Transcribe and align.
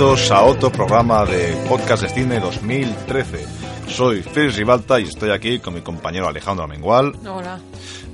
Bienvenidos 0.00 0.30
a 0.30 0.44
otro 0.44 0.72
programa 0.72 1.26
de 1.26 1.54
Podcast 1.68 2.02
de 2.04 2.08
Cine 2.08 2.40
2013. 2.40 3.44
Soy 3.86 4.22
Félix 4.22 4.56
Ribalta 4.56 4.98
y 4.98 5.02
estoy 5.02 5.28
aquí 5.28 5.58
con 5.58 5.74
mi 5.74 5.82
compañero 5.82 6.26
Alejandro 6.26 6.64
Amengual 6.64 7.12
Hola. 7.26 7.60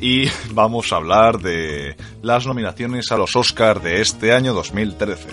y 0.00 0.24
vamos 0.50 0.92
a 0.92 0.96
hablar 0.96 1.38
de 1.38 1.94
las 2.22 2.44
nominaciones 2.44 3.12
a 3.12 3.16
los 3.16 3.36
Oscars 3.36 3.84
de 3.84 4.00
este 4.00 4.32
año 4.32 4.52
2013. 4.52 5.28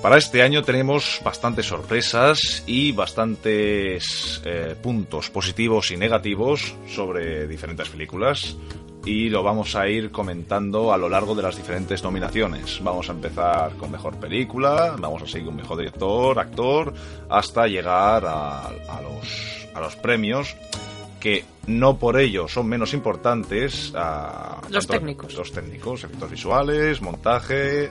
Para 0.00 0.16
este 0.16 0.42
año 0.42 0.62
tenemos 0.62 1.20
bastantes 1.22 1.66
sorpresas 1.66 2.64
y 2.66 2.92
bastantes 2.92 4.40
eh, 4.46 4.76
puntos 4.82 5.28
positivos 5.28 5.90
y 5.90 5.98
negativos 5.98 6.74
sobre 6.88 7.46
diferentes 7.46 7.90
películas 7.90 8.56
y 9.04 9.28
lo 9.30 9.42
vamos 9.42 9.74
a 9.76 9.88
ir 9.88 10.10
comentando 10.10 10.92
a 10.92 10.98
lo 10.98 11.08
largo 11.08 11.34
de 11.34 11.42
las 11.42 11.56
diferentes 11.56 12.02
nominaciones. 12.02 12.80
Vamos 12.82 13.08
a 13.08 13.12
empezar 13.12 13.72
con 13.76 13.90
mejor 13.90 14.16
película, 14.16 14.94
vamos 14.98 15.22
a 15.22 15.26
seguir 15.26 15.46
con 15.46 15.56
mejor 15.56 15.78
director, 15.78 16.38
actor, 16.38 16.92
hasta 17.28 17.66
llegar 17.66 18.24
a, 18.26 18.66
a 18.66 19.00
los, 19.02 19.68
a 19.74 19.80
los 19.80 19.96
premios 19.96 20.54
que 21.18 21.44
no 21.66 21.98
por 21.98 22.18
ello 22.18 22.48
son 22.48 22.66
menos 22.66 22.94
importantes 22.94 23.92
a 23.94 24.58
Los 24.70 24.86
tanto- 24.86 25.00
técnicos. 25.00 25.34
los 25.34 25.52
técnicos, 25.52 26.04
efectos 26.04 26.30
visuales, 26.30 27.02
montaje 27.02 27.90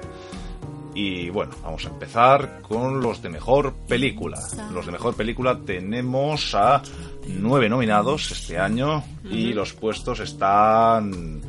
y 1.01 1.29
bueno, 1.29 1.53
vamos 1.63 1.85
a 1.85 1.89
empezar 1.89 2.61
con 2.61 2.99
los 2.99 3.21
de 3.21 3.29
mejor 3.29 3.73
película. 3.87 4.37
Los 4.73 4.85
de 4.85 4.91
mejor 4.91 5.15
película 5.15 5.57
tenemos 5.57 6.53
a 6.55 6.81
nueve 7.25 7.69
nominados 7.69 8.29
este 8.31 8.59
año 8.59 9.01
y 9.23 9.53
los 9.53 9.71
puestos 9.73 10.19
están 10.19 11.41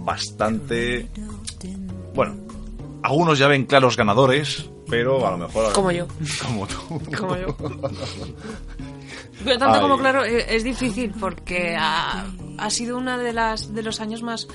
bastante... 0.00 1.08
Bueno, 2.14 2.36
algunos 3.02 3.38
ya 3.38 3.48
ven 3.48 3.64
claros 3.64 3.96
ganadores, 3.96 4.68
pero 4.90 5.26
a 5.26 5.30
lo 5.30 5.38
mejor... 5.38 5.72
Como 5.72 5.90
yo. 5.90 6.06
Como 6.46 6.66
tú. 6.66 7.00
Como 7.16 7.36
yo. 7.36 7.56
Pero 9.44 9.58
tanto 9.58 9.74
Ay. 9.76 9.82
como 9.82 9.98
claro, 9.98 10.24
eh, 10.24 10.46
es 10.48 10.64
difícil 10.64 11.12
porque 11.20 11.76
ha, 11.78 12.24
ha 12.56 12.70
sido 12.70 12.96
una 12.96 13.18
de 13.18 13.34
las 13.34 13.74
de 13.74 13.82
los 13.82 14.00
años 14.00 14.22
más 14.22 14.48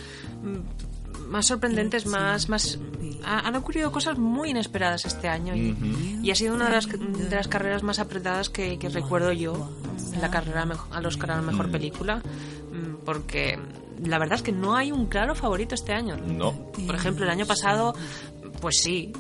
más 1.32 1.48
sorprendentes, 1.48 2.06
más 2.06 2.50
más 2.50 2.78
ha- 3.24 3.48
han 3.48 3.56
ocurrido 3.56 3.92
cosas 3.92 4.18
muy 4.20 4.50
inesperadas 4.52 5.06
este 5.06 5.28
año 5.30 5.56
y, 5.56 5.76
y 6.22 6.30
ha 6.32 6.36
sido 6.36 6.54
una 6.54 6.66
de 6.66 6.72
las, 6.72 6.88
de 6.88 7.36
las 7.36 7.48
carreras 7.48 7.82
más 7.84 8.00
apretadas 8.00 8.50
que, 8.50 8.78
que 8.78 8.90
recuerdo 8.90 9.32
yo 9.32 9.72
en 10.14 10.22
la 10.22 10.30
carrera 10.30 10.68
al 10.92 11.06
Oscar 11.06 11.32
a 11.32 11.36
la 11.38 11.42
mejor 11.42 11.72
película 11.72 12.18
mm, 12.18 13.04
porque 13.06 13.58
la 14.04 14.18
verdad 14.20 14.36
es 14.36 14.42
que 14.44 14.52
no 14.52 14.76
hay 14.76 14.92
un 14.92 15.06
claro 15.06 15.36
favorito 15.36 15.76
este 15.76 15.94
año. 15.94 16.18
No. 16.18 16.54
Por 16.86 16.96
ejemplo, 16.96 17.24
el 17.24 17.30
año 17.32 17.46
pasado, 17.46 17.94
pues 18.60 18.78
sí, 18.82 19.14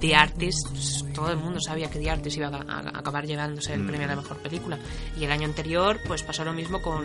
The 0.00 0.14
Artist, 0.14 0.66
todo 1.14 1.30
el 1.30 1.36
mundo 1.36 1.60
sabía 1.60 1.90
que 1.90 1.98
The 1.98 2.10
Artist 2.10 2.38
iba 2.38 2.48
a, 2.48 2.56
a- 2.62 2.80
a 2.80 2.98
acabar 2.98 3.26
llevándose 3.26 3.74
el 3.74 3.84
premio 3.86 4.06
a 4.06 4.10
la 4.10 4.16
mejor 4.16 4.38
película. 4.38 4.78
Y 5.20 5.24
el 5.24 5.30
año 5.32 5.44
anterior, 5.46 6.00
pues 6.08 6.22
pasó 6.22 6.44
lo 6.44 6.52
mismo 6.54 6.80
con, 6.80 7.04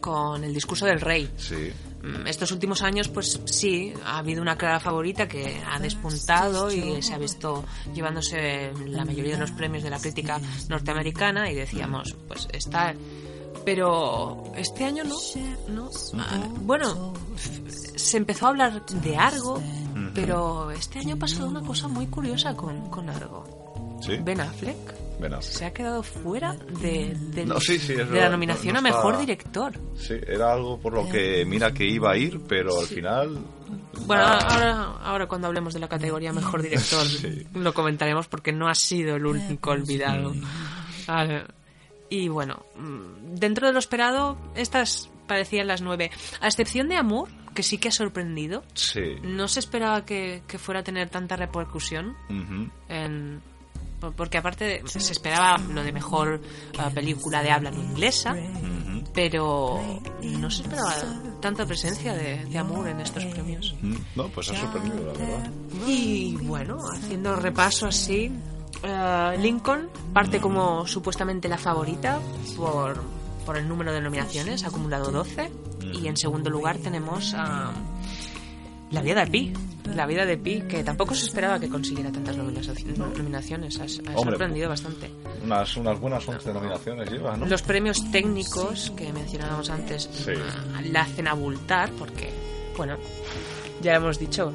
con 0.00 0.42
El 0.44 0.52
discurso 0.52 0.84
del 0.86 1.00
rey. 1.00 1.30
Sí. 1.36 1.72
Mm, 2.02 2.26
Estos 2.26 2.50
últimos 2.50 2.82
años, 2.82 3.08
pues 3.08 3.40
sí, 3.44 3.92
ha 4.04 4.18
habido 4.18 4.42
una 4.42 4.56
clara 4.56 4.80
favorita 4.80 5.28
que 5.28 5.62
ha 5.70 5.78
despuntado 5.78 6.72
y 6.72 7.00
se 7.02 7.14
ha 7.14 7.18
visto 7.18 7.64
llevándose 7.94 8.72
la 8.86 9.04
mayoría 9.04 9.34
de 9.34 9.40
los 9.40 9.52
premios 9.52 9.82
de 9.84 9.90
la 9.90 9.98
crítica 10.00 10.40
norteamericana 10.68 11.50
y 11.50 11.54
decíamos, 11.54 12.14
pues 12.28 12.48
está... 12.52 12.94
Pero 13.64 14.42
este 14.56 14.84
año 14.84 15.04
no, 15.04 15.16
no. 15.68 15.90
Ah, 16.18 16.48
Bueno, 16.62 17.12
se 17.94 18.16
empezó 18.16 18.46
a 18.46 18.48
hablar 18.48 18.84
de 18.86 19.16
Argo, 19.16 19.62
pero 20.14 20.72
este 20.72 20.98
año 20.98 21.14
ha 21.14 21.18
pasado 21.18 21.46
una 21.46 21.60
cosa 21.60 21.86
muy 21.86 22.08
curiosa 22.08 22.56
con, 22.56 22.90
con 22.90 23.08
Argo. 23.08 24.00
Sí. 24.04 24.16
Ben 24.20 24.40
Affleck 24.40 24.76
Se 25.40 25.64
ha 25.66 25.72
quedado 25.72 26.02
fuera 26.02 26.54
de, 26.54 27.14
del- 27.32 27.48
No, 27.48 27.60
sí, 27.60 27.78
sí, 27.78 27.92
es 27.92 27.98
de 27.98 28.04
verdad, 28.04 28.20
la 28.24 28.30
nominación 28.30 28.74
no- 28.74 28.80
no 28.80 28.88
a 28.88 28.90
mejor 28.90 29.12
está- 29.14 29.20
director. 29.20 29.72
Sí, 29.96 30.14
era 30.26 30.52
algo 30.52 30.78
por 30.80 30.92
lo 30.94 31.08
que 31.08 31.44
mira 31.44 31.72
que 31.72 31.84
iba 31.86 32.12
a 32.12 32.16
ir, 32.16 32.40
pero 32.48 32.80
al 32.80 32.86
final... 32.86 33.38
Bueno, 34.06 34.22
Ah. 34.24 34.38
ahora, 34.48 34.82
ahora 35.02 35.26
cuando 35.26 35.46
hablemos 35.48 35.74
de 35.74 35.80
la 35.80 35.88
categoría 35.88 36.32
mejor 36.32 36.62
director 36.62 37.06
Sí. 37.06 37.46
lo 37.54 37.72
comentaremos 37.74 38.26
porque 38.28 38.52
no 38.52 38.68
ha 38.68 38.74
sido 38.74 39.16
el 39.16 39.26
único 39.26 39.70
olvidado. 39.70 40.32
Vale. 41.06 41.44
Y 42.10 42.28
bueno, 42.28 42.64
mm, 42.76 43.34
dentro 43.36 43.66
de 43.66 43.72
lo 43.72 43.78
esperado, 43.78 44.36
estas 44.54 45.08
parecían 45.26 45.66
las 45.66 45.80
nueve. 45.82 46.10
A 46.40 46.46
excepción 46.48 46.88
de 46.88 46.96
Amour, 46.96 47.28
que 47.54 47.62
sí 47.62 47.78
que 47.78 47.88
ha 47.88 47.92
sorprendido. 47.92 48.64
Sí. 48.74 49.16
No 49.22 49.46
se 49.48 49.60
esperaba 49.60 50.04
que, 50.04 50.42
que 50.46 50.58
fuera 50.58 50.80
a 50.80 50.82
tener 50.84 51.08
tanta 51.08 51.36
repercusión. 51.36 52.14
En- 52.88 53.40
porque 54.16 54.38
aparte 54.38 54.82
se 54.86 55.12
esperaba 55.12 55.58
lo 55.58 55.82
de 55.82 55.92
mejor 55.92 56.40
eh, 56.72 56.90
película 56.94 57.42
de 57.42 57.50
habla 57.50 57.70
no 57.70 57.82
inglesa, 57.82 58.34
pero 59.14 59.80
no 60.22 60.50
se 60.50 60.62
esperaba 60.62 60.94
tanta 61.40 61.66
presencia 61.66 62.14
de, 62.14 62.44
de 62.44 62.58
Amour 62.58 62.88
en 62.88 63.00
estos 63.00 63.24
premios. 63.26 63.74
No, 64.14 64.28
pues 64.28 64.50
ha 64.50 64.56
sorprendido, 64.56 65.04
la 65.04 65.12
verdad. 65.12 65.50
Y 65.86 66.36
bueno, 66.36 66.78
haciendo 66.92 67.36
repaso 67.36 67.86
así, 67.86 68.30
eh, 68.82 69.36
Lincoln 69.38 69.88
parte 70.12 70.40
como 70.40 70.86
supuestamente 70.86 71.48
la 71.48 71.58
favorita 71.58 72.20
por, 72.56 73.02
por 73.44 73.56
el 73.56 73.68
número 73.68 73.92
de 73.92 74.00
nominaciones, 74.00 74.64
ha 74.64 74.68
acumulado 74.68 75.10
12. 75.10 75.50
Y 75.94 76.06
en 76.06 76.16
segundo 76.16 76.48
lugar 76.48 76.78
tenemos 76.78 77.34
a 77.34 77.72
La 78.90 79.02
vida 79.02 79.24
de 79.24 79.30
Pi. 79.30 79.52
La 79.94 80.06
vida 80.06 80.24
de 80.24 80.36
Pi, 80.38 80.62
que 80.62 80.82
tampoco 80.84 81.14
se 81.14 81.26
esperaba 81.26 81.58
que 81.58 81.68
consiguiera 81.68 82.10
tantas 82.12 82.36
nominaci- 82.36 82.96
nominaciones. 82.96 83.78
Ha, 83.78 83.82
ha 83.82 84.16
Hombre, 84.16 84.32
sorprendido 84.36 84.68
bastante. 84.68 85.10
Unas, 85.44 85.76
unas 85.76 85.98
buenas 86.00 86.26
11 86.28 86.52
nominaciones 86.52 87.10
lleva, 87.10 87.36
¿no? 87.36 87.46
Los 87.46 87.62
premios 87.62 88.10
técnicos 88.12 88.92
que 88.96 89.12
mencionábamos 89.12 89.68
antes 89.70 90.08
Sí. 90.12 90.32
la 90.90 91.02
hacen 91.02 91.26
abultar 91.28 91.90
porque, 91.98 92.30
bueno, 92.76 92.96
ya 93.82 93.94
hemos 93.96 94.18
dicho 94.18 94.52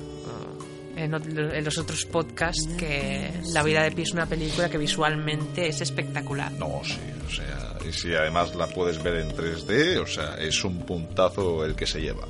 ot- 0.97 1.53
en 1.53 1.63
los 1.63 1.77
otros 1.77 2.05
podcasts 2.05 2.67
que 2.77 3.31
La 3.53 3.61
vida 3.63 3.83
de 3.83 3.91
Pi 3.91 4.01
es 4.03 4.13
una 4.13 4.25
película 4.25 4.69
que 4.69 4.77
visualmente 4.79 5.67
es 5.67 5.81
espectacular. 5.81 6.51
No, 6.53 6.81
sí, 6.83 6.97
o 7.27 7.29
sea, 7.29 7.77
y 7.87 7.91
si 7.93 8.15
además 8.15 8.55
la 8.55 8.67
puedes 8.67 9.01
ver 9.03 9.15
en 9.17 9.29
3D, 9.35 9.99
o 10.01 10.07
sea, 10.07 10.35
es 10.35 10.63
un 10.63 10.79
puntazo 10.85 11.63
el 11.65 11.75
que 11.75 11.85
se 11.85 12.01
lleva. 12.01 12.25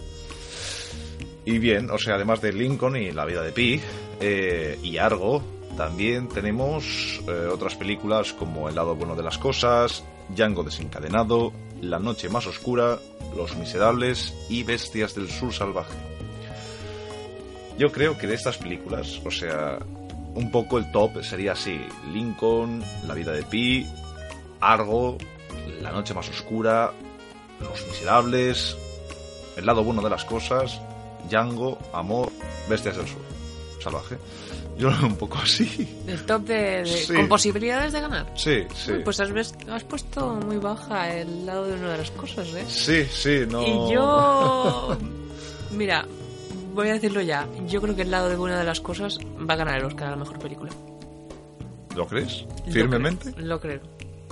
Y 1.48 1.60
bien, 1.60 1.90
o 1.92 1.98
sea, 1.98 2.16
además 2.16 2.42
de 2.42 2.52
Lincoln 2.52 2.98
y 2.98 3.14
La 3.14 3.24
vida 3.24 3.42
de 3.42 3.54
Pi 3.54 3.80
eh, 4.20 4.78
y 4.84 4.98
Argo, 4.98 5.42
también 5.78 6.28
tenemos 6.28 7.22
eh, 7.26 7.48
otras 7.50 7.76
películas 7.76 8.34
como 8.34 8.68
El 8.68 8.76
lado 8.76 8.98
bueno 8.98 9.16
de 9.16 9.24
las 9.24 9.38
cosas, 9.38 10.04
Django 10.28 10.66
desencadenado, 10.66 11.54
La 11.80 12.00
noche 12.00 12.28
más 12.28 12.48
oscura, 12.48 13.00
Los 13.34 13.56
miserables 13.56 14.34
y 14.50 14.64
Bestias 14.64 15.16
del 15.16 15.30
sur 15.30 15.54
salvaje. 15.54 15.96
Yo 17.78 17.94
creo 17.94 18.18
que 18.18 18.28
de 18.28 18.34
estas 18.34 18.58
películas, 18.58 19.22
o 19.24 19.32
sea, 19.32 19.80
un 20.36 20.52
poco 20.52 20.78
el 20.78 20.92
top 20.92 21.24
sería 21.24 21.54
así: 21.54 21.80
Lincoln, 22.12 22.84
La 23.08 23.14
vida 23.14 23.32
de 23.32 23.44
Pi, 23.44 23.88
Argo, 24.60 25.18
La 25.82 25.94
noche 25.94 26.14
más 26.14 26.28
oscura, 26.28 26.92
Los 27.62 27.88
miserables, 27.88 28.76
El 29.56 29.66
lado 29.66 29.86
bueno 29.86 30.02
de 30.02 30.10
las 30.10 30.26
cosas, 30.26 30.82
Django, 31.30 31.78
Amor, 31.94 32.32
Bestias 32.70 32.98
del 32.98 33.08
Sur. 33.08 33.22
salvaje. 33.84 34.18
Yo 34.78 34.90
lo 34.92 34.98
veo 34.98 35.08
un 35.08 35.16
poco 35.16 35.38
así. 35.40 36.04
El 36.08 36.24
top 36.26 36.44
de, 36.44 36.56
de- 36.84 36.86
Sí. 36.86 37.14
con 37.14 37.28
posibilidades 37.28 37.94
de 37.94 38.02
ganar. 38.02 38.32
Sí, 38.36 38.64
sí. 38.76 38.92
Uy, 38.92 39.04
Pues 39.04 39.20
has, 39.20 39.32
has 39.70 39.84
puesto 39.86 40.34
muy 40.46 40.58
baja 40.58 41.14
el 41.16 41.46
lado 41.46 41.66
de 41.66 41.74
una 41.74 41.92
de 41.94 41.98
las 42.00 42.12
cosas, 42.12 42.48
¿eh? 42.54 42.66
Sí, 42.68 43.06
sí, 43.12 43.40
no. 43.50 43.62
Y 43.64 43.94
yo... 43.94 44.98
Mira, 45.72 46.06
voy 46.74 46.90
a 46.90 46.94
decirlo 46.94 47.22
ya. 47.22 47.48
Yo 47.68 47.82
creo 47.82 47.96
que 47.96 48.04
el 48.04 48.12
lado 48.12 48.30
de 48.30 48.38
una 48.38 48.58
de 48.60 48.64
las 48.66 48.80
cosas 48.82 49.18
va 49.50 49.54
a 49.54 49.58
ganar 49.58 49.80
el 49.80 49.86
Oscar 49.86 50.08
a 50.08 50.12
la 50.12 50.18
mejor 50.18 50.38
película. 50.40 50.72
¿Lo 51.96 52.06
crees? 52.06 52.46
Lo 52.68 52.72
¿Firmemente? 52.74 53.34
creo, 53.34 53.46
Lo 53.48 53.60
creo. 53.60 53.80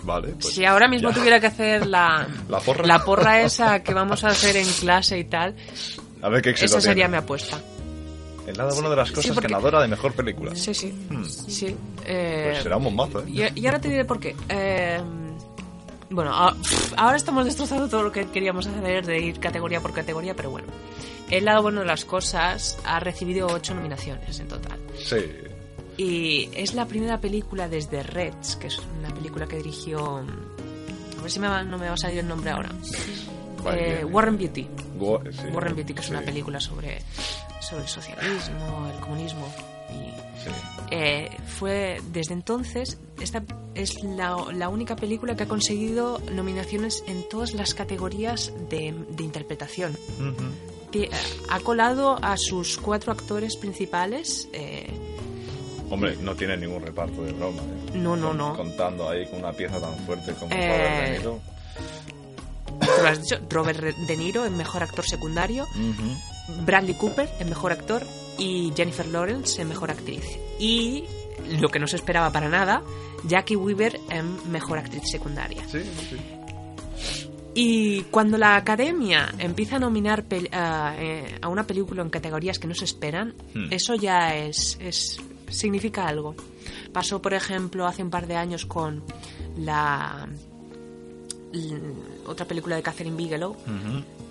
Vale. 0.04 0.28
Pues 0.40 0.54
si 0.54 0.64
ahora 0.66 0.88
mismo 0.88 1.10
ya. 1.10 1.16
tuviera 1.16 1.40
que 1.40 1.48
hacer 1.48 1.88
la, 1.88 2.28
La 2.50 2.60
porra. 2.60 2.86
la 2.86 3.04
porra 3.04 3.42
esa 3.42 3.82
que 3.82 3.94
vamos 3.96 4.24
a 4.24 4.28
hacer 4.28 4.56
en 4.58 4.68
clase 4.80 5.18
y 5.18 5.24
tal, 5.24 5.56
A 6.26 6.30
ver 6.30 6.42
qué 6.42 6.50
éxito 6.52 6.78
esa 6.78 6.82
sería 6.82 7.06
mi 7.08 7.12
tiene. 7.12 7.18
apuesta. 7.24 7.60
El 8.48 8.58
lado 8.58 8.74
bueno 8.76 8.90
de 8.90 8.96
las 8.96 9.08
Sí, 9.10 9.14
cosas 9.16 9.32
porque- 9.34 9.48
ganadora 9.48 9.82
de 9.82 9.88
mejor 9.88 10.14
película. 10.14 10.56
Sí, 10.56 10.74
sí. 10.74 10.88
Hmm. 11.10 11.24
Sí. 11.26 11.76
eh, 12.06 12.50
Pues 12.52 12.64
será 12.64 12.78
un 12.78 12.84
bombazo, 12.86 13.22
¿eh? 13.22 13.52
y, 13.56 13.60
y 13.62 13.66
ahora 13.68 13.80
te 13.80 13.90
diré 13.90 14.06
por 14.06 14.20
qué. 14.20 14.36
Eh, 14.50 15.02
bueno, 16.10 16.32
ahora 16.98 17.18
estamos 17.18 17.46
destrozando 17.46 17.88
todo 17.90 18.04
lo 18.04 18.12
que 18.12 18.26
queríamos 18.28 18.68
hacer 18.68 19.06
de 19.06 19.20
ir 19.20 19.40
categoría 19.40 19.82
por 19.82 19.94
categoría, 19.94 20.36
pero 20.36 20.52
bueno. 20.52 20.68
El 21.32 21.46
lado 21.46 21.64
bueno 21.64 21.80
de 21.82 21.88
las 21.88 22.06
cosas 22.06 22.78
ha 22.86 23.00
recibido 23.00 23.48
ocho 23.48 23.74
nominaciones 23.74 24.40
en 24.40 24.48
total. 24.48 24.78
Sí. 25.04 25.18
Y 25.98 26.50
es 26.54 26.74
la 26.76 26.86
primera 26.86 27.20
película 27.20 27.68
desde 27.68 28.04
Reds, 28.04 28.58
que 28.58 28.68
es 28.68 28.80
una 29.00 29.10
película 29.14 29.48
que 29.48 29.58
dirigió. 29.58 30.18
A 30.18 31.22
ver 31.22 31.32
si 31.32 31.40
me 31.40 31.48
va- 31.48 31.64
no 31.64 31.78
me 31.80 31.88
va 31.88 31.94
a 31.94 31.98
salir 31.98 32.20
el 32.20 32.28
nombre 32.28 32.52
ahora. 32.52 32.70
Eh. 33.74 34.06
Warren 34.06 34.38
Beatty. 34.38 34.68
Go- 34.98 35.22
sí. 35.32 35.48
Warren 35.54 35.76
Beatty, 35.76 35.94
que 35.94 36.02
es 36.02 36.10
una 36.10 36.22
película 36.22 36.60
sobre, 36.60 37.00
sobre 37.62 37.84
el 37.84 37.90
socialismo, 37.90 38.92
el 38.94 39.00
comunismo. 39.00 39.48
Y 39.90 40.10
sí. 40.44 40.50
eh, 40.92 41.30
fue 41.48 42.00
desde 42.12 42.34
entonces, 42.34 42.98
esta 43.22 43.44
es 43.76 44.04
la, 44.04 44.36
la 44.54 44.70
única 44.70 44.96
película 44.96 45.36
que 45.36 45.44
ha 45.44 45.48
conseguido 45.48 46.20
nominaciones 46.32 47.04
en 47.08 47.28
todas 47.30 47.54
las 47.54 47.74
categorías 47.74 48.52
de, 48.70 48.94
de 49.10 49.24
interpretación. 49.24 49.92
Ujú. 50.20 50.92
Ti- 50.92 51.10
Ha 51.50 51.60
colado 51.60 52.18
a 52.24 52.36
sus 52.38 52.78
cuatro 52.78 53.12
actores 53.12 53.58
principales. 53.58 54.48
eh, 54.54 54.88
Hombre, 55.90 56.16
no 56.18 56.34
tiene 56.36 56.58
ningún 56.58 56.82
reparto 56.82 57.24
de 57.24 57.32
broma. 57.34 57.62
¿eh? 57.62 57.98
No, 57.98 58.16
no, 58.16 58.34
no. 58.34 58.56
Contando 58.56 59.08
ahí 59.10 59.26
con 59.28 59.40
una 59.40 59.52
pieza 59.54 59.80
tan 59.80 59.96
fuerte 60.06 60.34
como 60.34 60.52
Eh. 60.56 61.20
Tú 62.96 63.02
lo 63.04 63.10
has 63.10 63.22
dicho, 63.22 63.38
Robert 63.50 63.80
De 63.82 64.18
Niro 64.18 64.46
en 64.46 64.58
mejor 64.58 64.84
actor 64.84 65.06
secundario. 65.06 65.68
Bradley 66.66 66.96
Cooper 66.96 67.30
en 67.40 67.50
mejor 67.50 67.72
actor 67.72 68.04
y 68.38 68.72
Jennifer 68.76 69.08
Lawrence 69.08 69.62
en 69.62 69.68
mejor 69.70 69.92
actriz. 69.92 70.24
Y 70.60 71.04
lo 71.60 71.70
que 71.70 71.80
no 71.80 71.88
se 71.88 71.96
esperaba 71.96 72.32
para 72.32 72.50
nada, 72.50 72.82
Jackie 73.28 73.56
Weaver 73.56 74.00
en 74.10 74.52
mejor 74.52 74.78
actriz 74.78 75.04
secundaria. 75.10 75.64
Sí, 75.68 75.80
sí. 76.10 76.18
Y 77.58 78.02
cuando 78.12 78.38
la 78.38 78.58
academia 78.58 79.34
empieza 79.40 79.78
a 79.78 79.80
nominar 79.80 80.26
eh, 80.30 81.38
a 81.42 81.48
una 81.48 81.66
película 81.66 82.02
en 82.02 82.10
categorías 82.10 82.60
que 82.60 82.68
no 82.68 82.76
se 82.76 82.84
esperan, 82.84 83.34
Hmm. 83.54 83.68
eso 83.72 83.96
ya 83.96 84.36
es, 84.36 84.78
es 84.82 85.18
significa 85.50 86.06
algo. 86.06 86.36
Pasó, 86.92 87.22
por 87.22 87.34
ejemplo, 87.34 87.88
hace 87.88 88.04
un 88.04 88.10
par 88.10 88.28
de 88.28 88.36
años 88.36 88.66
con 88.66 89.04
la, 89.58 90.28
otra 92.26 92.46
película 92.46 92.76
de 92.76 92.82
Catherine 92.84 93.16
Bigelow, 93.16 93.56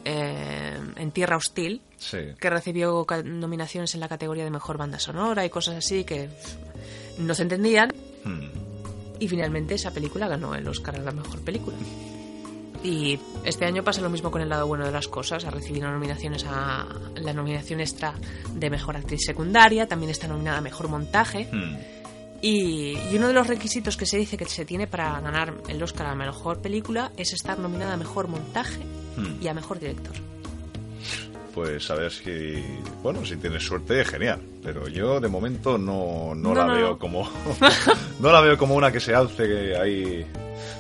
eh, 0.05 0.79
En 0.97 1.11
Tierra 1.13 1.37
Hostil, 1.37 1.81
Sí. 1.97 2.19
que 2.39 2.51
recibió 2.51 3.07
nominaciones 3.25 3.95
en 3.95 4.01
la 4.01 4.09
categoría 4.09 4.45
de 4.45 4.51
mejor 4.51 4.77
banda 4.79 4.99
sonora 4.99 5.45
y 5.45 5.51
cosas 5.51 5.77
así 5.77 6.05
que 6.05 6.29
no 7.19 7.35
se 7.35 7.43
entendían. 7.43 7.91
Hmm. 8.25 8.49
Y 9.21 9.29
finalmente 9.29 9.75
esa 9.75 9.93
película 9.93 10.29
ganó 10.29 10.55
el 10.55 10.67
Oscar 10.67 10.97
a 10.97 11.03
la 11.03 11.13
mejor 11.13 11.41
película. 11.41 11.77
Y 12.83 13.19
este 13.45 13.65
año 13.65 13.83
pasa 13.83 14.03
lo 14.03 14.11
mismo 14.11 14.31
con 14.31 14.43
el 14.43 14.49
lado 14.51 14.67
bueno 14.67 14.85
de 14.85 14.93
las 14.93 15.09
cosas. 15.09 15.45
Ha 15.47 15.51
recibido 15.51 15.91
nominaciones 15.91 16.45
a 16.47 16.87
la 17.17 17.33
nominación 17.33 17.81
extra 17.81 18.13
de 18.53 18.69
mejor 18.69 18.97
actriz 18.99 19.25
secundaria. 19.25 19.89
También 19.89 20.11
está 20.11 20.29
nominada 20.29 20.59
a 20.59 20.61
mejor 20.61 20.89
montaje. 20.89 21.49
Hmm. 21.51 21.77
Y, 22.47 22.99
y 23.11 23.17
uno 23.17 23.29
de 23.29 23.33
los 23.33 23.47
requisitos 23.47 23.97
que 23.97 24.05
se 24.05 24.19
dice 24.19 24.37
que 24.37 24.45
se 24.45 24.67
tiene 24.67 24.87
para 24.87 25.19
ganar 25.21 25.55
el 25.67 25.83
Oscar 25.83 26.09
a 26.09 26.11
la 26.11 26.17
mejor 26.27 26.61
película 26.61 27.11
es 27.17 27.33
estar 27.33 27.59
nominada 27.59 27.95
a 27.95 27.97
mejor 27.97 28.29
montaje 28.29 28.81
Hmm. 29.17 29.41
y 29.41 29.49
a 29.49 29.55
mejor 29.55 29.79
director. 29.79 30.13
Pues 31.55 31.89
a 31.91 31.95
ver 31.95 32.11
si. 32.11 32.63
Bueno, 33.03 33.25
si 33.25 33.37
tienes 33.37 33.63
suerte, 33.63 34.05
genial. 34.05 34.41
Pero 34.63 34.89
yo 34.89 35.21
de 35.21 35.29
momento 35.29 35.79
no, 35.79 36.35
no, 36.35 36.53
No, 36.53 36.55
la 36.55 36.67
no, 36.67 36.75
veo 36.75 36.99
como. 36.99 37.23
no 38.21 38.33
la 38.33 38.41
veo 38.41 38.59
como 38.59 38.75
una 38.75 38.91
que 38.91 38.99
se 39.01 39.15
alce 39.15 39.77
ahí 39.77 40.27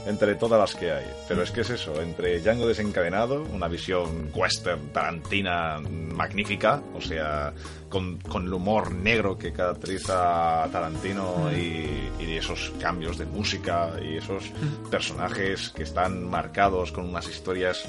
entre 0.06 0.34
todas 0.34 0.58
las 0.60 0.74
que 0.74 0.92
hay. 0.92 1.06
Pero 1.28 1.42
es 1.42 1.50
que 1.50 1.62
es 1.62 1.70
eso, 1.70 2.00
entre 2.00 2.40
Django 2.40 2.66
desencadenado, 2.66 3.42
una 3.42 3.68
visión 3.68 4.30
western 4.34 4.88
tarantina 4.92 5.80
magnífica, 5.80 6.82
o 6.94 7.00
sea, 7.00 7.52
con, 7.88 8.18
con 8.18 8.44
el 8.44 8.52
humor 8.52 8.92
negro 8.92 9.38
que 9.38 9.52
caracteriza 9.52 10.64
a 10.64 10.68
Tarantino 10.68 11.50
y, 11.52 12.10
y 12.20 12.36
esos 12.36 12.72
cambios 12.80 13.18
de 13.18 13.26
música 13.26 13.92
y 14.02 14.16
esos 14.16 14.44
personajes 14.90 15.70
que 15.70 15.84
están 15.84 16.28
marcados 16.28 16.92
con 16.92 17.08
unas 17.08 17.28
historias 17.28 17.84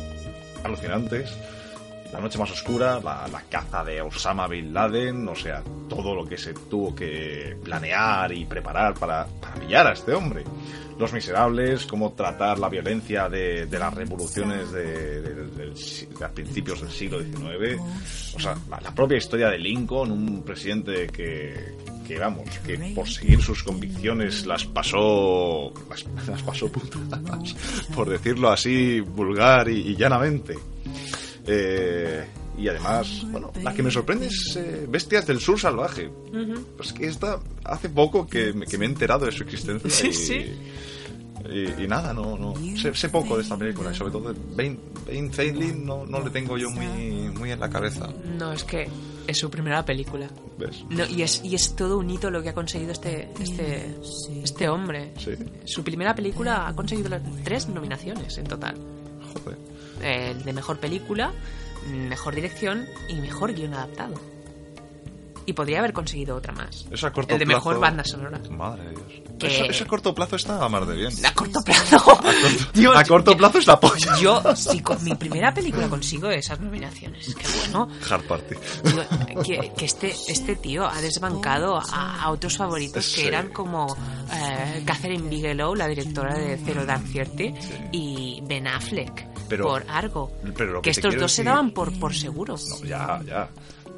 alucinantes. 0.63 1.31
La 2.15 2.21
noche 2.21 2.39
más 2.39 2.49
oscura, 2.49 3.01
la, 3.01 3.43
caza 3.49 3.83
de 3.83 4.01
Osama 4.01 4.47
Bin 4.47 4.73
Laden, 4.73 5.27
o 5.27 5.35
sea, 5.35 5.61
todo 5.89 6.15
lo 6.15 6.25
que 6.25 6.37
se 6.37 6.53
tuvo 6.53 6.95
que 6.95 7.57
planear 7.61 8.31
y 8.31 8.45
preparar 8.45 8.93
para, 8.93 9.27
pillar 9.59 9.87
a 9.87 9.91
este 9.91 10.13
hombre. 10.13 10.45
Los 10.97 11.11
Miserables, 11.11 11.85
cómo 11.85 12.13
tratar 12.13 12.57
la 12.57 12.69
violencia 12.69 13.27
de, 13.27 13.67
las 13.69 13.93
revoluciones 13.93 14.71
de, 14.71 15.21
de- 15.21 16.23
a 16.23 16.29
principios 16.29 16.79
del 16.79 16.89
siglo 16.89 17.21
XIX. 17.21 17.81
O 18.33 18.39
sea, 18.39 18.55
la, 18.69 18.95
propia 18.95 19.17
historia 19.17 19.49
de 19.49 19.57
Lincoln, 19.57 20.09
un 20.09 20.41
presidente 20.41 21.07
que, 21.07 21.75
que, 22.07 22.17
vamos, 22.17 22.49
que 22.65 22.93
por 22.95 23.09
seguir 23.09 23.41
sus 23.41 23.61
convicciones 23.61 24.45
las 24.45 24.63
pasó, 24.63 25.73
las, 25.89 26.05
las 26.29 26.41
pasó 26.43 26.71
putas, 26.71 27.19
por 27.93 28.07
decirlo 28.07 28.49
así 28.49 29.01
vulgar 29.01 29.67
y 29.67 29.97
llanamente. 29.97 30.55
Eh, 31.47 32.25
y 32.57 32.67
además, 32.67 33.23
bueno, 33.31 33.51
la 33.61 33.73
que 33.73 33.83
me 33.83 33.91
sorprende 33.91 34.27
es 34.27 34.55
eh, 34.55 34.85
Bestias 34.89 35.27
del 35.27 35.39
Sur 35.39 35.59
Salvaje. 35.59 36.09
Pues 36.77 36.93
que 36.93 37.07
esta 37.07 37.39
hace 37.63 37.89
poco 37.89 38.25
que 38.25 38.53
me, 38.53 38.65
que 38.65 38.77
me 38.77 38.85
he 38.85 38.89
enterado 38.89 39.25
de 39.25 39.31
su 39.31 39.43
existencia. 39.43 39.89
Sí, 39.89 40.07
y, 40.07 40.13
sí. 40.13 40.45
Y, 41.51 41.83
y 41.83 41.87
nada, 41.87 42.13
no, 42.13 42.37
no 42.37 42.55
sé, 42.75 42.95
sé 42.95 43.09
poco 43.09 43.35
de 43.35 43.43
esta 43.43 43.57
película. 43.57 43.91
Y 43.91 43.95
sobre 43.95 44.11
todo 44.11 44.33
de 44.33 44.39
Bane, 44.55 44.77
Bane 45.05 45.73
no, 45.75 46.05
no 46.05 46.23
le 46.23 46.29
tengo 46.31 46.57
yo 46.57 46.69
muy, 46.71 47.29
muy 47.29 47.51
en 47.51 47.59
la 47.59 47.69
cabeza. 47.69 48.09
No, 48.39 48.51
es 48.51 48.63
que 48.63 48.87
es 49.27 49.37
su 49.37 49.49
primera 49.49 49.83
película. 49.83 50.27
¿Ves? 50.57 50.83
No, 50.89 51.05
y, 51.05 51.21
es, 51.21 51.41
y 51.43 51.55
es 51.55 51.75
todo 51.75 51.97
un 51.97 52.09
hito 52.09 52.31
lo 52.31 52.41
que 52.41 52.49
ha 52.49 52.53
conseguido 52.53 52.93
este, 52.93 53.29
este, 53.39 53.95
este 54.43 54.69
hombre. 54.69 55.13
Sí. 55.17 55.31
Su 55.65 55.83
primera 55.83 56.15
película 56.15 56.67
ha 56.67 56.75
conseguido 56.75 57.09
las 57.09 57.21
tres 57.43 57.67
nominaciones 57.67 58.37
en 58.37 58.45
total. 58.45 58.75
Joder. 59.33 59.57
El 60.01 60.43
de 60.43 60.53
mejor 60.53 60.79
película, 60.79 61.31
mejor 61.89 62.35
dirección 62.35 62.85
y 63.09 63.15
mejor 63.15 63.53
guion 63.53 63.73
adaptado. 63.73 64.15
Y 65.47 65.53
podría 65.53 65.77
haber 65.77 65.93
conseguido 65.93 66.35
otra 66.35 66.51
más. 66.53 66.87
Eso 66.89 67.05
a 67.05 67.13
corto 67.13 67.35
El 67.35 67.39
de 67.39 67.45
plazo- 67.45 67.57
mejor 67.57 67.79
banda 67.79 68.03
sonora. 68.03 68.39
Madre 68.49 68.83
de 68.85 68.89
Dios. 68.95 69.05
Que- 69.37 69.45
Eso, 69.47 69.65
eso 69.65 69.83
a 69.83 69.87
corto 69.87 70.15
plazo 70.15 70.37
está 70.37 70.63
a 70.63 70.67
mar 70.69 70.87
de 70.87 70.95
bien. 70.95 71.13
A 71.23 71.33
corto 71.35 71.59
plazo. 71.63 72.19
Dios, 72.73 72.97
a 72.97 73.03
corto 73.03 73.31
yo- 73.33 73.37
plazo 73.37 73.59
es 73.59 73.67
la 73.67 73.79
polla. 73.79 74.17
Yo, 74.19 74.41
si 74.55 74.79
con 74.81 75.03
mi 75.03 75.13
primera 75.13 75.53
película 75.53 75.87
consigo 75.87 76.31
esas 76.31 76.59
nominaciones, 76.59 77.35
qué 77.35 77.45
bueno. 77.59 77.87
Hard 78.09 78.23
Party. 78.23 78.55
Digo, 78.85 79.03
que, 79.43 79.71
que 79.77 79.85
este, 79.85 80.15
este 80.29 80.55
tío 80.55 80.87
ha 80.87 80.99
desbancado 80.99 81.77
a, 81.77 82.23
a 82.23 82.31
otros 82.31 82.57
favoritos 82.57 83.05
que 83.13 83.21
Sí. 83.21 83.27
eran 83.27 83.49
como 83.49 83.85
eh, 84.33 84.81
Catherine 84.83 85.29
Bigelow, 85.29 85.75
la 85.75 85.87
directora 85.87 86.33
de 86.39 86.57
Zero 86.57 86.87
Dark 86.87 87.03
Thirty, 87.03 87.53
y 87.91 88.41
Ben 88.47 88.65
Affleck 88.65 89.27
Pero- 89.49 89.65
por 89.65 89.85
Argo. 89.89 90.31
pero 90.57 90.81
que 90.81 90.81
que 90.81 90.89
estos 90.91 91.15
dos 91.17 91.31
se 91.31 91.43
daban 91.43 91.71
por, 91.71 91.97
por 91.99 92.13
seguro. 92.15 92.55
No, 92.55 92.85
ya, 92.85 93.21
ya. 93.25 93.49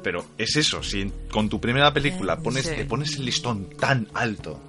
Pero 0.02 0.24
es 0.38 0.54
eso, 0.56 0.82
si 0.82 1.10
con 1.30 1.48
tu 1.48 1.60
primera 1.60 1.92
película 1.92 2.38
pones, 2.38 2.64
Sí. 2.66 2.74
te 2.76 2.84
pones 2.84 3.16
el 3.16 3.24
listón 3.24 3.68
tan 3.70 4.06
alto 4.14 4.60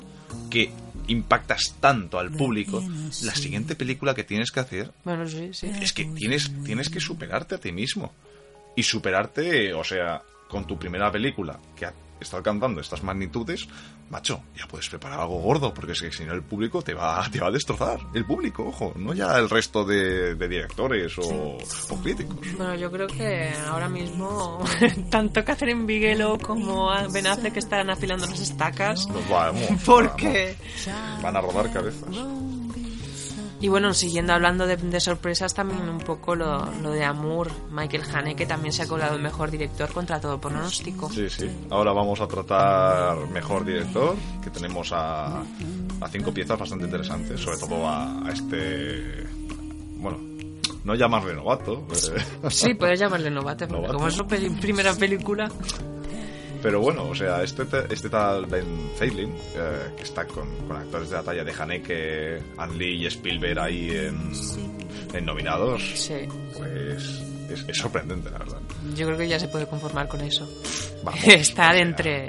que 0.49 0.71
impactas 1.07 1.75
tanto 1.79 2.19
al 2.19 2.31
público, 2.31 2.83
la 3.23 3.33
siguiente 3.35 3.75
película 3.75 4.13
que 4.13 4.23
tienes 4.23 4.51
que 4.51 4.59
hacer 4.59 4.91
Bueno, 5.03 5.27
sí, 5.27 5.49
sí. 5.53 5.67
es 5.81 5.91
que 5.93 6.05
tienes, 6.05 6.51
tienes 6.63 6.89
que 6.89 6.99
superarte 6.99 7.55
a 7.55 7.57
ti 7.59 7.71
mismo. 7.71 8.11
Y 8.75 8.83
superarte, 8.83 9.73
o 9.73 9.83
sea, 9.83 10.21
con 10.47 10.65
tu 10.65 10.77
primera 10.77 11.11
película, 11.11 11.59
que 11.75 11.85
está 12.19 12.37
alcanzando 12.37 12.81
estas 12.81 13.03
magnitudes, 13.03 13.67
macho, 14.09 14.43
ya 14.57 14.67
puedes 14.67 14.89
preparar 14.89 15.19
algo 15.19 15.39
gordo, 15.41 15.73
porque 15.73 15.93
es 15.93 16.01
que 16.01 16.11
si 16.11 16.25
no 16.25 16.33
el 16.33 16.43
público 16.43 16.81
te 16.81 16.93
va, 16.93 17.27
te 17.31 17.39
va 17.39 17.47
a 17.47 17.51
destrozar. 17.51 17.99
El 18.13 18.25
público, 18.25 18.65
ojo, 18.67 18.93
no 18.95 19.13
ya 19.13 19.37
el 19.37 19.49
resto 19.49 19.83
de, 19.85 20.35
de 20.35 20.47
directores 20.47 21.17
o, 21.17 21.57
o 21.89 21.95
críticos. 22.01 22.37
Bueno, 22.57 22.75
yo 22.75 22.91
creo 22.91 23.07
que 23.07 23.53
ahora 23.67 23.89
mismo 23.89 24.63
tanto 25.09 25.43
Catherine 25.43 25.85
Bigelow 25.85 26.39
como 26.39 26.89
Ben 27.11 27.27
Affleck 27.27 27.57
estarán 27.57 27.89
afilando 27.89 28.25
las 28.27 28.39
estacas. 28.39 29.07
Pues 29.11 29.29
vamos, 29.29 29.61
Porque... 29.85 30.55
vamos. 30.87 31.21
Van 31.21 31.35
a 31.35 31.41
rodar 31.41 31.71
cabezas. 31.71 32.15
Y 33.61 33.67
bueno, 33.67 33.93
siguiendo 33.93 34.31
hablando 34.33 34.65
de, 34.67 34.77
de 34.77 34.99
sorpresas, 35.01 35.53
también 35.53 35.87
un 35.89 35.97
poco 35.99 36.33
lo, 36.33 36.65
lo 36.81 36.91
de 36.91 37.03
Amour, 37.03 37.51
Michael 37.71 38.03
Haneke 38.13 38.45
también 38.45 38.71
se 38.71 38.83
ha 38.83 38.87
colado 38.87 39.15
el 39.15 39.21
mejor 39.21 39.51
director 39.51 39.91
contra 39.91 40.21
todo 40.21 40.39
pronóstico. 40.39 41.09
Sí, 41.09 41.29
sí. 41.29 41.49
Ahora 41.69 41.91
vamos 41.91 42.21
a 42.21 42.27
tratar 42.27 43.17
mejor 43.31 43.65
director, 43.65 44.15
que 44.41 44.49
tenemos 44.49 44.91
a, 44.93 45.41
a 45.41 46.07
cinco 46.09 46.33
piezas 46.33 46.57
bastante 46.57 46.85
interesantes, 46.85 47.39
sobre 47.41 47.57
todo 47.57 47.85
a, 47.85 48.25
a 48.27 48.31
este... 48.31 49.25
Bueno, 49.97 50.17
no 50.85 50.95
llamarle 50.95 51.33
novato. 51.35 51.85
eh, 51.91 52.49
Sí, 52.49 52.73
puedes 52.75 52.97
llamarle 52.99 53.29
novato, 53.29 53.67
porque 53.67 53.81
Novato. 53.81 53.93
como 53.95 54.07
es 54.07 54.13
su 54.13 54.25
primera 54.25 54.93
película, 54.93 55.51
Pero 56.61 56.81
bueno, 56.81 57.03
o 57.09 57.15
sea, 57.15 57.41
este, 57.43 57.63
este 57.89 58.09
tal 58.09 58.45
Ben 58.45 58.91
Feilin, 58.97 59.33
eh, 59.55 59.91
que 59.95 60.03
está 60.03 60.25
con, 60.25 60.47
con 60.67 60.75
actores 60.75 61.09
de 61.09 61.15
la 61.15 61.23
talla 61.23 61.43
de 61.45 61.53
Haneke, 61.57 62.41
Ann 62.57 62.77
Lee 62.77 63.03
y 63.03 63.05
Spielberg 63.07 63.59
ahí 63.59 63.89
en, 63.91 64.31
en 65.13 65.25
nominados, 65.25 65.81
sí, 65.95 66.15
pues 66.57 67.21
es, 67.49 67.65
es 67.67 67.77
sorprendente, 67.77 68.29
la 68.29 68.39
verdad. 68.39 68.59
yo 68.95 69.05
creo 69.07 69.17
que 69.17 69.27
ya 69.29 69.39
se 69.39 69.47
puede 69.47 69.67
conformar 69.67 70.07
con 70.09 70.19
eso. 70.21 70.45
Vamos, 71.03 71.23
Estar 71.27 71.75
entre... 71.77 72.27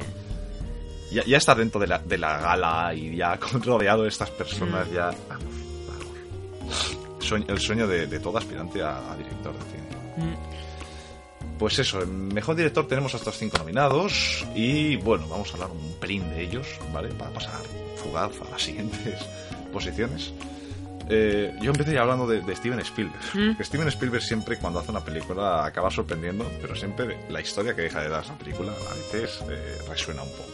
Ya, 1.10 1.24
ya 1.24 1.38
estar 1.38 1.56
dentro 1.56 1.80
de 1.80 1.88
la, 1.88 1.98
de 1.98 2.16
la 2.16 2.38
gala 2.38 2.94
y 2.94 3.16
ya 3.16 3.34
rodeado 3.64 4.04
de 4.04 4.10
estas 4.10 4.30
personas, 4.30 4.86
Mm. 4.88 4.94
ya. 4.94 5.06
Vamos, 5.28 5.44
vamos. 5.88 7.48
El 7.48 7.58
sueño 7.58 7.88
de, 7.88 8.06
de 8.06 8.20
todo 8.20 8.38
aspirante 8.38 8.80
a, 8.80 9.12
a 9.12 9.16
director 9.16 9.52
de 9.52 9.64
cine. 9.72 9.88
Mm, 10.18 10.34
Pues 11.60 11.78
eso, 11.78 12.00
en 12.00 12.28
mejor 12.28 12.56
director 12.56 12.88
tenemos 12.88 13.12
a 13.12 13.18
estos 13.18 13.36
cinco 13.36 13.58
nominados 13.58 14.46
y 14.54 14.96
bueno, 14.96 15.28
vamos 15.28 15.50
a 15.50 15.52
hablar 15.52 15.70
un 15.70 15.92
pelín 16.00 16.26
de 16.30 16.40
ellos, 16.40 16.66
¿vale? 16.90 17.10
Para 17.10 17.30
pasar 17.32 17.60
fugaz 18.02 18.32
a 18.40 18.50
las 18.50 18.62
siguientes 18.64 19.20
posiciones. 19.70 20.32
Eh, 21.10 21.54
yo 21.60 21.72
empecé 21.72 21.92
ya 21.92 22.00
hablando 22.00 22.26
de, 22.26 22.40
de 22.40 22.56
Steven 22.56 22.80
Spielberg. 22.80 23.20
Mm. 23.34 23.62
Steven 23.62 23.88
Spielberg 23.88 24.22
siempre 24.22 24.56
cuando 24.56 24.78
hace 24.78 24.90
una 24.90 25.04
película 25.04 25.66
acaba 25.66 25.90
sorprendiendo, 25.90 26.50
pero 26.62 26.74
siempre 26.74 27.18
la 27.28 27.42
historia 27.42 27.76
que 27.76 27.82
deja 27.82 28.00
de 28.00 28.08
dar 28.08 28.24
esa 28.24 28.38
película 28.38 28.72
a 28.72 28.94
veces 28.94 29.44
eh, 29.50 29.82
resuena 29.86 30.22
un 30.22 30.30
poco. 30.30 30.52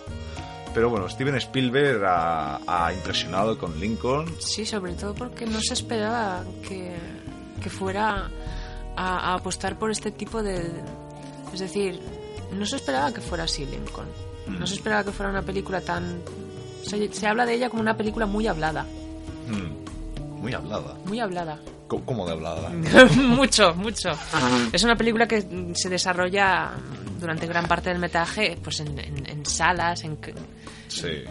Pero 0.75 0.91
bueno, 0.91 1.09
Steven 1.09 1.37
Spielberg 1.37 2.05
ha, 2.05 2.59
ha 2.67 2.93
impresionado 2.93 3.57
con 3.57 3.79
Lincoln. 3.79 4.27
Sí, 4.41 4.67
sobre 4.67 4.95
todo 4.95 5.15
porque 5.15 5.47
no 5.47 5.61
se 5.61 5.75
esperaba 5.75 6.43
que, 6.69 6.97
que 7.63 7.71
fuera 7.71 8.29
a, 8.97 9.33
a 9.33 9.35
apostar 9.35 9.79
por 9.79 9.91
este 9.91 10.11
tipo 10.11 10.43
de... 10.43 10.71
Es 11.53 11.61
decir, 11.61 12.01
no 12.53 12.67
se 12.67 12.77
esperaba 12.77 13.13
que 13.13 13.21
fuera 13.21 13.45
así 13.45 13.65
Lincoln. 13.67 14.07
No 14.47 14.67
se 14.67 14.75
esperaba 14.75 15.05
que 15.05 15.13
fuera 15.13 15.31
una 15.31 15.43
película 15.43 15.81
tan... 15.81 16.21
Se, 16.85 17.13
se 17.13 17.27
habla 17.27 17.45
de 17.47 17.55
ella 17.55 17.69
como 17.69 17.83
una 17.83 17.97
película 17.97 18.27
muy 18.27 18.47
hablada. 18.47 18.85
Mm, 19.49 20.41
muy 20.41 20.53
hablada. 20.55 20.95
Muy 21.05 21.19
hablada. 21.21 21.59
¿Cómo, 21.89 22.27
de 22.27 22.33
hablada? 22.33 22.69
mucho, 23.17 23.75
mucho. 23.75 24.11
Es 24.73 24.83
una 24.85 24.97
película 24.97 25.27
que 25.29 25.41
mm, 25.41 25.75
se 25.75 25.89
desarrolla 25.89 26.73
durante 27.21 27.47
gran 27.47 27.67
parte 27.67 27.91
del 27.91 27.99
metraje 27.99 28.59
pues 28.63 28.81
en, 28.81 28.99
en- 28.99 29.27
en 29.29 29.47
salas, 29.47 30.03
en, 30.05 30.19
Sí. 30.89 31.25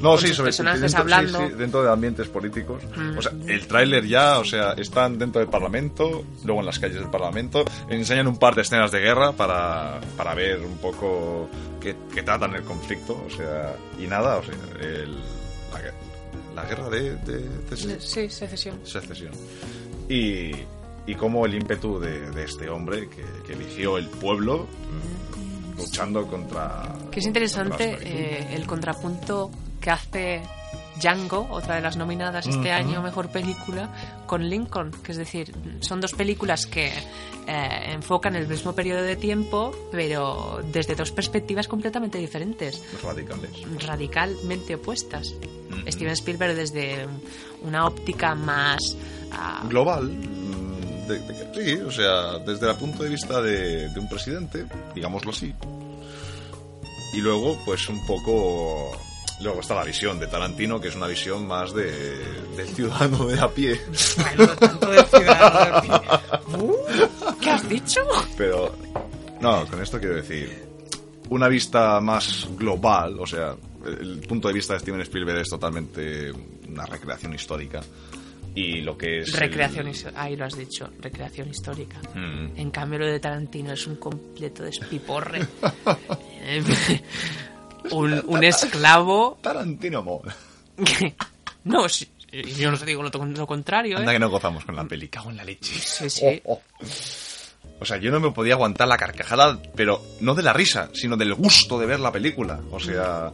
No, 0.00 0.18
sí, 0.18 0.28
sobre 0.34 0.48
personajes 0.48 0.80
dentro, 0.80 0.98
sí, 0.98 1.02
hablando. 1.02 1.38
sí, 1.38 1.54
dentro 1.56 1.82
de 1.82 1.90
ambientes 1.92 2.28
políticos. 2.28 2.82
Mm. 2.96 3.18
O 3.18 3.22
sea, 3.22 3.32
el 3.46 3.66
tráiler 3.66 4.06
ya, 4.06 4.38
o 4.38 4.44
sea, 4.44 4.72
están 4.72 5.18
dentro 5.18 5.40
del 5.40 5.48
Parlamento, 5.48 6.24
luego 6.44 6.60
en 6.60 6.66
las 6.66 6.78
calles 6.78 6.96
del 6.98 7.10
Parlamento, 7.10 7.64
enseñan 7.88 8.26
un 8.26 8.36
par 8.38 8.54
de 8.54 8.62
escenas 8.62 8.90
de 8.90 9.00
guerra 9.00 9.32
para, 9.32 10.00
para 10.16 10.34
ver 10.34 10.60
un 10.60 10.78
poco 10.78 11.48
qué, 11.80 11.94
qué 12.12 12.22
tratan 12.22 12.54
el 12.54 12.62
conflicto, 12.62 13.22
o 13.26 13.30
sea, 13.30 13.76
y 13.98 14.06
nada, 14.06 14.38
o 14.38 14.42
sea, 14.42 14.54
el- 14.80 15.14
la, 15.72 16.62
la 16.62 16.68
guerra 16.68 16.88
de, 16.90 17.14
de- 17.16 17.48
de- 17.70 18.00
Sí, 18.00 18.28
secesión. 18.28 18.80
secesión. 18.84 19.32
Y, 20.08 20.50
y 21.06 21.14
cómo 21.16 21.46
el 21.46 21.54
ímpetu 21.54 21.98
de, 21.98 22.30
de 22.30 22.44
este 22.44 22.68
hombre 22.68 23.08
que, 23.08 23.24
que 23.46 23.52
eligió 23.54 23.96
el 23.98 24.08
pueblo 24.08 24.66
mm, 24.66 25.78
luchando 25.78 26.26
contra... 26.26 26.94
Que 27.10 27.20
es 27.20 27.26
interesante 27.26 27.96
eh, 28.02 28.48
el 28.54 28.66
contrapunto 28.66 29.50
que 29.82 29.90
hace 29.90 30.42
Django, 31.00 31.48
otra 31.50 31.74
de 31.76 31.80
las 31.82 31.96
nominadas 31.96 32.46
este 32.46 32.60
Ujú. 32.60 32.70
año 32.70 32.98
a 33.00 33.02
Mejor 33.02 33.28
Película, 33.30 33.88
con 34.26 34.48
Lincoln. 34.48 34.92
Que 35.02 35.12
es 35.12 35.18
decir, 35.18 35.52
son 35.80 36.00
dos 36.00 36.12
películas 36.12 36.66
que 36.66 36.86
eh, 37.48 37.68
enfocan 37.92 38.36
el 38.36 38.46
mismo 38.46 38.72
periodo 38.74 39.02
de 39.02 39.16
tiempo, 39.16 39.74
pero 39.90 40.60
desde 40.72 40.94
dos 40.94 41.10
perspectivas 41.10 41.66
completamente 41.68 42.18
diferentes, 42.18 42.82
radicales. 43.02 43.50
radicalmente 43.84 44.74
opuestas. 44.76 45.34
Steven 45.88 46.12
Spielberg 46.12 46.54
desde 46.54 47.06
una 47.62 47.86
óptica 47.86 48.34
más... 48.34 48.78
ah, 49.32 49.64
global. 49.68 50.04
mm, 50.04 51.08
de- 51.08 51.18
de 51.18 51.52
que- 51.52 51.64
sí, 51.64 51.80
o 51.80 51.90
sea, 51.90 52.38
desde 52.38 52.70
el 52.70 52.76
punto 52.76 53.02
de 53.02 53.08
vista 53.08 53.40
de, 53.42 53.88
de 53.88 53.98
un 54.00 54.08
presidente, 54.08 54.66
digámoslo 54.94 55.30
así. 55.32 55.52
Y 57.14 57.18
luego, 57.20 57.58
pues 57.64 57.88
un 57.88 58.04
poco. 58.06 58.92
Luego 59.42 59.60
está 59.60 59.74
la 59.74 59.84
visión 59.84 60.18
de 60.20 60.26
Tarantino, 60.28 60.80
que 60.80 60.88
es 60.88 60.94
una 60.96 61.06
visión 61.08 61.46
más 61.46 61.74
de, 61.74 61.90
del 62.56 62.68
ciudadano 62.68 63.26
de 63.26 63.40
a 63.40 63.48
pie. 63.48 63.80
bueno, 64.36 64.52
tanto 64.56 64.90
del 64.90 65.04
ciudadano 65.06 65.80
de 65.80 65.88
pie. 65.88 66.58
Uh, 66.58 66.76
¿Qué 67.40 67.50
has 67.50 67.68
dicho? 67.68 68.00
Pero, 68.36 68.74
no, 69.40 69.66
con 69.66 69.82
esto 69.82 69.98
quiero 69.98 70.14
decir, 70.16 70.62
una 71.30 71.48
vista 71.48 72.00
más 72.00 72.46
global, 72.56 73.18
o 73.18 73.26
sea, 73.26 73.56
el 73.84 74.20
punto 74.28 74.46
de 74.48 74.54
vista 74.54 74.74
de 74.74 74.80
Steven 74.80 75.00
Spielberg 75.00 75.38
es 75.40 75.48
totalmente 75.48 76.30
una 76.68 76.86
recreación 76.86 77.34
histórica. 77.34 77.80
Y 78.54 78.82
lo 78.82 78.96
que 78.98 79.20
es. 79.20 79.28
el- 79.34 79.40
Recreación, 79.40 79.88
his- 79.88 80.06
ahí 80.14 80.36
lo 80.36 80.44
has 80.44 80.56
dicho, 80.56 80.88
recreación 81.00 81.48
histórica. 81.48 81.98
Mm. 82.14 82.50
En 82.54 82.70
cambio, 82.70 82.98
lo 83.00 83.06
de 83.06 83.18
Tarantino 83.18 83.72
es 83.72 83.86
un 83.86 83.96
completo 83.96 84.62
despiporre. 84.62 85.40
Un, 87.90 88.22
un 88.26 88.44
esclavo. 88.44 89.38
Tarantino 89.42 90.02
mola. 90.02 90.34
no, 91.64 91.88
sí, 91.88 92.08
yo 92.56 92.70
no 92.70 92.78
te 92.78 92.86
digo 92.86 93.02
lo, 93.02 93.10
lo 93.10 93.46
contrario. 93.46 93.98
Anda 93.98 94.12
¿eh? 94.12 94.14
que 94.14 94.20
no 94.20 94.30
gozamos 94.30 94.64
con 94.64 94.76
la 94.76 94.84
peli, 94.84 95.08
cago 95.08 95.30
en 95.30 95.36
la 95.36 95.44
leche. 95.44 95.74
Sí, 95.78 96.08
sí. 96.08 96.42
Oh, 96.44 96.52
oh. 96.54 96.86
O 97.80 97.84
sea, 97.84 97.96
yo 97.96 98.12
no 98.12 98.20
me 98.20 98.30
podía 98.30 98.54
aguantar 98.54 98.86
la 98.86 98.96
carcajada, 98.96 99.60
pero 99.74 100.00
no 100.20 100.34
de 100.34 100.42
la 100.42 100.52
risa, 100.52 100.90
sino 100.94 101.16
del 101.16 101.34
gusto 101.34 101.80
de 101.80 101.86
ver 101.86 101.98
la 101.98 102.12
película. 102.12 102.60
O 102.70 102.78
sea, 102.78 103.32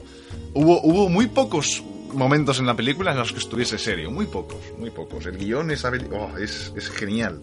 hubo, 0.54 0.80
hubo 0.80 1.08
muy 1.10 1.26
pocos 1.26 1.82
momentos 2.14 2.58
en 2.58 2.66
la 2.66 2.74
película 2.74 3.12
en 3.12 3.18
los 3.18 3.32
que 3.32 3.38
estuviese 3.40 3.78
serio, 3.78 4.10
muy 4.10 4.26
pocos, 4.26 4.58
muy 4.78 4.90
pocos. 4.90 5.26
El 5.26 5.36
guion 5.36 5.70
esa 5.70 5.92
oh, 6.12 6.36
es, 6.38 6.72
es 6.74 6.88
genial. 6.90 7.42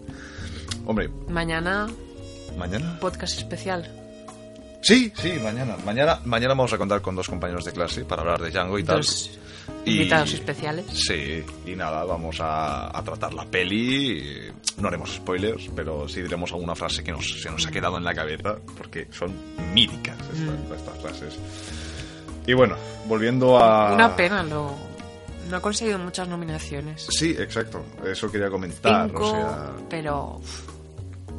Hombre, 0.84 1.08
Mañana, 1.28 1.86
mañana. 2.58 2.98
podcast 3.00 3.38
especial. 3.38 3.88
Sí, 4.80 5.12
sí, 5.16 5.32
mañana. 5.42 5.76
Mañana, 5.84 6.20
mañana 6.24 6.54
vamos 6.54 6.72
a 6.72 6.78
contar 6.78 7.00
con 7.02 7.14
dos 7.16 7.28
compañeros 7.28 7.64
de 7.64 7.72
clase 7.72 8.04
para 8.04 8.22
hablar 8.22 8.40
de 8.40 8.50
Django 8.50 8.78
y 8.78 8.84
tal. 8.84 8.96
Dos 8.98 9.30
Y- 9.84 9.92
invitados 9.96 10.32
especiales. 10.34 10.84
Sí, 10.92 11.44
y 11.66 11.74
nada, 11.74 12.04
vamos 12.04 12.38
a, 12.40 12.96
a 12.96 13.02
tratar 13.02 13.34
la 13.34 13.44
peli. 13.46 14.48
No 14.78 14.88
haremos 14.88 15.12
spoilers, 15.14 15.70
pero 15.74 16.06
sí 16.08 16.22
diremos 16.22 16.52
alguna 16.52 16.74
frase 16.76 17.02
que 17.02 17.10
nos, 17.10 17.40
se 17.42 17.50
nos 17.50 17.66
ha 17.66 17.70
quedado 17.70 17.96
en 17.96 18.04
la 18.04 18.14
cabeza, 18.14 18.56
porque 18.76 19.08
son 19.10 19.32
míticas 19.74 20.16
estas, 20.20 20.78
estas 20.80 20.98
frases. 21.02 21.38
Y 22.46 22.52
bueno, 22.52 22.76
volviendo 23.08 23.58
a... 23.58 23.92
Una 23.94 24.14
pena, 24.14 24.42
lo, 24.44 24.72
no 25.50 25.56
ha 25.56 25.60
conseguido 25.60 25.98
muchas 25.98 26.28
nominaciones. 26.28 27.06
Sí, 27.10 27.34
exacto, 27.36 27.84
eso 28.04 28.30
quería 28.30 28.50
comentar. 28.50 29.06
Cinco, 29.08 29.26
O 29.26 29.30
sea, 29.32 29.72
pero 29.88 30.40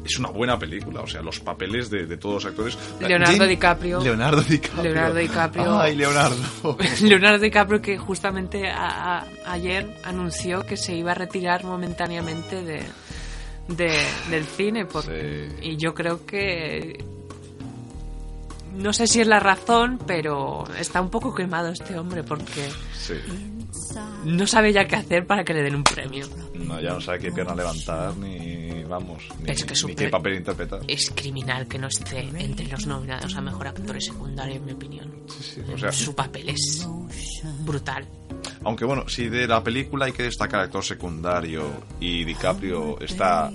es 0.04 0.18
una 0.18 0.30
buena 0.30 0.58
película, 0.58 1.00
o 1.02 1.06
sea, 1.06 1.20
los 1.22 1.40
papeles 1.40 1.90
de, 1.90 2.06
de 2.06 2.16
todos 2.16 2.36
los 2.36 2.46
actores. 2.46 2.78
Leonardo 3.00 3.32
Jane- 3.36 3.46
DiCaprio. 3.48 4.00
Leonardo 4.00 4.40
DiCaprio. 4.42 4.82
Leonardo 4.82 5.14
DiCaprio. 5.16 5.78
Ay, 5.80 5.96
Leonardo. 5.96 6.78
Leonardo 7.02 7.38
DiCaprio 7.38 7.82
que 7.82 7.98
justamente 7.98 8.68
a- 8.70 9.18
a- 9.18 9.26
ayer 9.52 9.96
anunció 10.04 10.64
que 10.64 10.76
se 10.76 10.94
iba 10.94 11.12
a 11.12 11.14
retirar 11.14 11.64
momentáneamente 11.64 12.62
de, 12.62 12.82
de- 13.68 14.06
del 14.30 14.44
cine 14.46 14.86
Sí. 14.90 15.56
y 15.62 15.76
yo 15.76 15.92
creo 15.94 16.24
que 16.24 17.04
no 18.74 18.92
sé 18.92 19.06
si 19.06 19.20
es 19.20 19.26
la 19.26 19.40
razón 19.40 19.98
pero 20.06 20.64
está 20.78 21.00
un 21.00 21.10
poco 21.10 21.34
quemado 21.34 21.68
este 21.70 21.98
hombre 21.98 22.22
porque 22.22 22.68
Sí. 22.94 23.14
No 24.24 24.46
sabe 24.46 24.72
ya 24.72 24.86
qué 24.86 24.96
hacer 24.96 25.26
para 25.26 25.44
que 25.44 25.54
le 25.54 25.62
den 25.62 25.76
un 25.76 25.84
premio. 25.84 26.26
No, 26.54 26.80
ya 26.80 26.92
no 26.92 27.00
sabe 27.00 27.18
qué 27.18 27.32
pierna 27.32 27.54
levantar, 27.54 28.16
ni 28.16 28.82
vamos, 28.84 29.24
ni, 29.40 29.50
Es 29.50 29.64
que 29.64 29.74
ni 29.86 29.94
qué 29.94 30.08
papel 30.08 30.34
interpretar. 30.34 30.80
Es 30.88 31.10
criminal 31.10 31.66
que 31.66 31.78
no 31.78 31.88
esté 31.88 32.20
entre 32.20 32.66
los 32.66 32.86
nominados 32.86 33.34
a 33.36 33.40
mejor 33.40 33.68
actor 33.68 34.02
secundario, 34.02 34.56
en 34.56 34.64
mi 34.64 34.72
opinión. 34.72 35.12
Sí, 35.28 35.42
sí, 35.54 35.72
o 35.72 35.78
sea, 35.78 35.92
Su 35.92 36.14
papel 36.14 36.48
es 36.48 36.86
brutal. 37.60 38.06
Aunque 38.64 38.84
bueno, 38.84 39.08
si 39.08 39.28
de 39.28 39.46
la 39.46 39.62
película 39.62 40.06
hay 40.06 40.12
que 40.12 40.24
destacar 40.24 40.60
actor 40.60 40.84
secundario 40.84 41.64
y 42.00 42.24
DiCaprio 42.24 43.00
está 43.00 43.50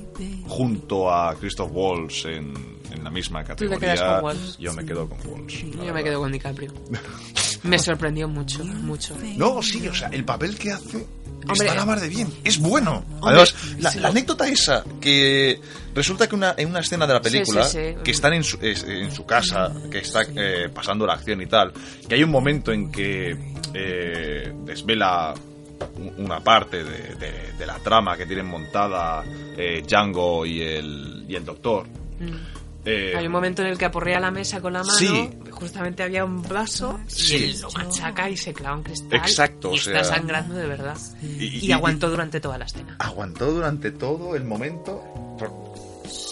junto 0.47 1.13
a 1.13 1.35
Christoph 1.35 1.69
Waltz 1.71 2.25
en, 2.25 2.53
en 2.91 3.03
la 3.03 3.09
misma 3.09 3.43
Tú 3.43 3.67
te 3.67 3.77
quedas 3.77 3.99
categoría, 3.99 4.15
con 4.15 4.23
Waltz. 4.25 4.57
yo 4.57 4.73
me 4.73 4.85
quedo 4.85 5.09
con 5.09 5.19
Waltz. 5.31 5.53
Yo 5.61 5.77
verdad. 5.77 5.93
me 5.93 6.03
quedo 6.03 6.19
con 6.19 6.31
DiCaprio. 6.31 6.73
Me 7.63 7.79
sorprendió 7.79 8.27
mucho, 8.27 8.61
mucho. 8.65 9.15
No, 9.37 9.61
sí, 9.61 9.87
o 9.87 9.93
sea, 9.93 10.09
el 10.09 10.25
papel 10.25 10.57
que 10.57 10.73
hace 10.73 11.07
Hombre, 11.51 11.67
está 11.67 11.75
la 11.79 11.85
mar 11.85 11.99
de 11.99 12.09
bien. 12.09 12.27
Es 12.43 12.57
bueno. 12.59 13.03
Hombre, 13.19 13.41
Además, 13.41 13.55
la, 13.79 13.91
sí. 13.91 13.99
la 13.99 14.07
anécdota 14.09 14.47
esa, 14.47 14.83
que 15.01 15.59
resulta 15.93 16.27
que 16.27 16.35
una, 16.35 16.55
en 16.57 16.69
una 16.69 16.79
escena 16.79 17.05
de 17.07 17.13
la 17.13 17.21
película, 17.21 17.63
sí, 17.65 17.77
sí. 17.89 17.95
que 18.03 18.11
están 18.11 18.33
en 18.33 18.43
su, 18.43 18.57
en 18.61 19.11
su 19.11 19.25
casa, 19.25 19.71
que 19.91 19.99
está 19.99 20.21
eh, 20.35 20.69
pasando 20.73 21.05
la 21.05 21.13
acción 21.13 21.41
y 21.41 21.45
tal, 21.47 21.71
que 22.07 22.15
hay 22.15 22.23
un 22.23 22.31
momento 22.31 22.71
en 22.71 22.91
que 22.91 23.35
eh, 23.73 24.53
desvela 24.65 25.33
una 26.17 26.39
parte 26.39 26.83
de, 26.83 27.15
de- 27.15 27.53
de 27.57 27.65
la 27.67 27.77
trama 27.79 28.17
que 28.17 28.25
tienen 28.25 28.45
montada 28.47 29.23
eh, 29.57 29.83
Django 29.87 30.45
y 30.45 30.61
el, 30.61 31.25
y 31.27 31.35
el 31.35 31.45
doctor. 31.45 31.85
Eh, 32.85 33.13
Hay 33.17 33.25
un 33.25 33.31
momento 33.31 33.61
en 33.61 33.69
el 33.69 33.77
que 33.77 33.85
aporrea 33.85 34.19
la 34.19 34.29
mesa 34.31 34.59
con 34.61 34.73
la 34.73 34.79
mano. 34.83 34.97
Sí. 34.97 35.29
Justamente 35.51 36.03
había 36.03 36.25
un 36.25 36.41
vaso 36.41 36.99
Sí. 37.07 37.35
y 37.37 37.43
él 37.51 37.61
lo 37.61 37.71
machaca 37.71 38.29
y 38.29 38.35
se 38.35 38.53
clava 38.53 38.75
un 38.75 38.83
cristal. 38.83 39.13
Exacto, 39.19 39.69
Y 39.69 39.73
o 39.73 39.75
está 39.75 40.03
sea- 40.03 40.15
sangrando 40.15 40.55
de 40.55 40.67
verdad. 40.67 40.97
Y- 41.21 41.45
Y, 41.45 41.65
y- 41.67 41.71
aguantó 41.71 42.09
durante 42.09 42.39
toda 42.41 42.57
la 42.57 42.65
escena. 42.65 42.95
aguantó 42.99 43.51
durante 43.51 43.91
todo 43.91 44.35
el 44.35 44.43
momento. 44.43 45.01
Fue, 45.39 45.47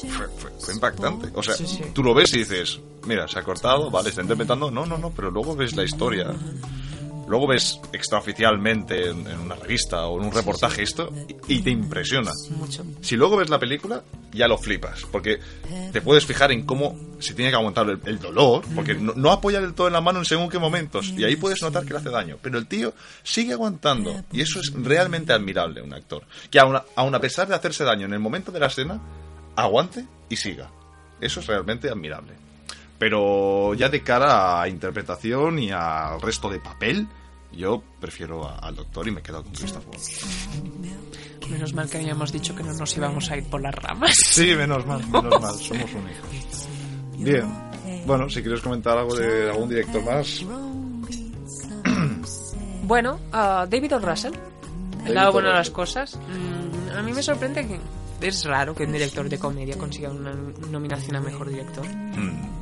fue- 0.09 0.27
fue- 0.37 0.51
fue 0.59 0.73
impactante. 0.73 1.29
O 1.33 1.41
sea, 1.41 1.55
sí. 1.55 1.79
tú 1.93 2.03
lo 2.03 2.13
ves 2.13 2.33
y 2.33 2.39
dices, 2.39 2.79
mira, 3.05 3.27
se 3.27 3.39
ha 3.39 3.43
cortado, 3.43 3.89
vale, 3.89 4.09
está 4.09 4.21
interpretando. 4.21 4.69
No, 4.69 4.85
no, 4.85 4.97
no, 4.97 5.11
pero 5.11 5.31
luego 5.31 5.55
ves 5.55 5.75
la 5.75 5.83
historia. 5.83 6.27
Luego 7.31 7.47
ves 7.47 7.79
extraoficialmente 7.93 9.09
en, 9.09 9.25
en 9.25 9.39
una 9.39 9.55
revista 9.55 10.05
o 10.07 10.19
en 10.19 10.25
un 10.25 10.33
reportaje 10.33 10.83
esto 10.83 11.13
y, 11.47 11.55
y 11.55 11.61
te 11.61 11.69
impresiona. 11.69 12.29
Mucho. 12.49 12.83
Si 12.99 13.15
luego 13.15 13.37
ves 13.37 13.49
la 13.49 13.57
película, 13.57 14.03
ya 14.33 14.49
lo 14.49 14.57
flipas. 14.57 15.05
Porque 15.09 15.39
te 15.93 16.01
puedes 16.01 16.25
fijar 16.25 16.51
en 16.51 16.65
cómo 16.65 16.93
se 17.19 17.33
tiene 17.33 17.49
que 17.49 17.55
aguantar 17.55 17.89
el, 17.89 18.01
el 18.03 18.19
dolor. 18.19 18.65
Porque 18.75 18.95
no, 18.95 19.13
no 19.15 19.31
apoya 19.31 19.61
del 19.61 19.73
todo 19.73 19.87
en 19.87 19.93
la 19.93 20.01
mano 20.01 20.19
en 20.19 20.25
según 20.25 20.49
qué 20.49 20.59
momentos. 20.59 21.07
Y 21.15 21.23
ahí 21.23 21.37
puedes 21.37 21.61
notar 21.61 21.85
que 21.85 21.93
le 21.93 21.99
hace 21.99 22.09
daño. 22.09 22.37
Pero 22.41 22.57
el 22.57 22.67
tío 22.67 22.93
sigue 23.23 23.53
aguantando. 23.53 24.13
Y 24.33 24.41
eso 24.41 24.59
es 24.59 24.73
realmente 24.73 25.31
admirable, 25.31 25.81
un 25.81 25.93
actor. 25.93 26.23
Que 26.49 26.59
aun 26.59 26.81
aun 26.97 27.15
a 27.15 27.21
pesar 27.21 27.47
de 27.47 27.55
hacerse 27.55 27.85
daño 27.85 28.07
en 28.07 28.13
el 28.13 28.19
momento 28.19 28.51
de 28.51 28.59
la 28.59 28.67
escena, 28.67 28.99
aguante 29.55 30.05
y 30.27 30.35
siga. 30.35 30.69
Eso 31.21 31.39
es 31.39 31.47
realmente 31.47 31.87
admirable. 31.89 32.33
Pero 32.99 33.73
ya 33.73 33.87
de 33.87 34.03
cara 34.03 34.61
a 34.61 34.67
interpretación 34.67 35.59
y 35.59 35.71
al 35.71 36.21
resto 36.21 36.49
de 36.49 36.59
papel, 36.59 37.07
yo 37.53 37.81
prefiero 37.99 38.47
a- 38.47 38.59
al 38.59 38.75
doctor 38.75 39.07
y 39.07 39.11
me 39.11 39.21
quedo 39.21 39.43
con 39.43 39.51
Christoph 39.53 39.87
Waltz. 39.87 40.25
Menos 41.49 41.73
mal 41.73 41.89
que 41.89 41.97
habíamos 41.97 42.31
dicho 42.31 42.55
que 42.55 42.63
no 42.63 42.71
nos 42.73 42.95
íbamos 42.95 43.29
a 43.29 43.37
ir 43.37 43.43
por 43.49 43.61
las 43.61 43.75
ramas. 43.75 44.13
Sí, 44.25 44.53
menos 44.55 44.85
mal, 44.85 45.05
menos 45.07 45.41
mal, 45.41 45.53
somos 45.55 45.91
únicos. 45.93 46.67
Bien, 47.17 47.45
bueno, 48.05 48.29
si 48.29 48.41
quieres 48.41 48.61
comentar 48.61 48.97
algo 48.97 49.15
de 49.15 49.49
algún 49.51 49.67
director 49.69 50.03
más. 50.05 50.45
Bueno, 52.83 53.19
David 53.31 53.95
O. 53.95 53.99
Russell. 53.99 54.33
El 55.05 55.13
lado 55.15 55.31
bueno 55.31 55.47
de 55.49 55.55
las 55.55 55.69
cosas. 55.69 56.17
mm, 56.17 56.97
a 56.97 57.01
mí 57.01 57.13
me 57.13 57.23
sorprende 57.23 57.65
que 57.65 57.79
es 58.27 58.43
raro 58.45 58.75
que 58.75 58.83
un 58.83 58.91
director 58.91 59.27
de 59.29 59.39
comedia 59.39 59.77
consiga 59.77 60.09
una 60.09 60.33
nominación 60.69 61.15
a 61.15 61.21
mejor 61.21 61.49
director. 61.49 61.87
Mm, 61.87 62.60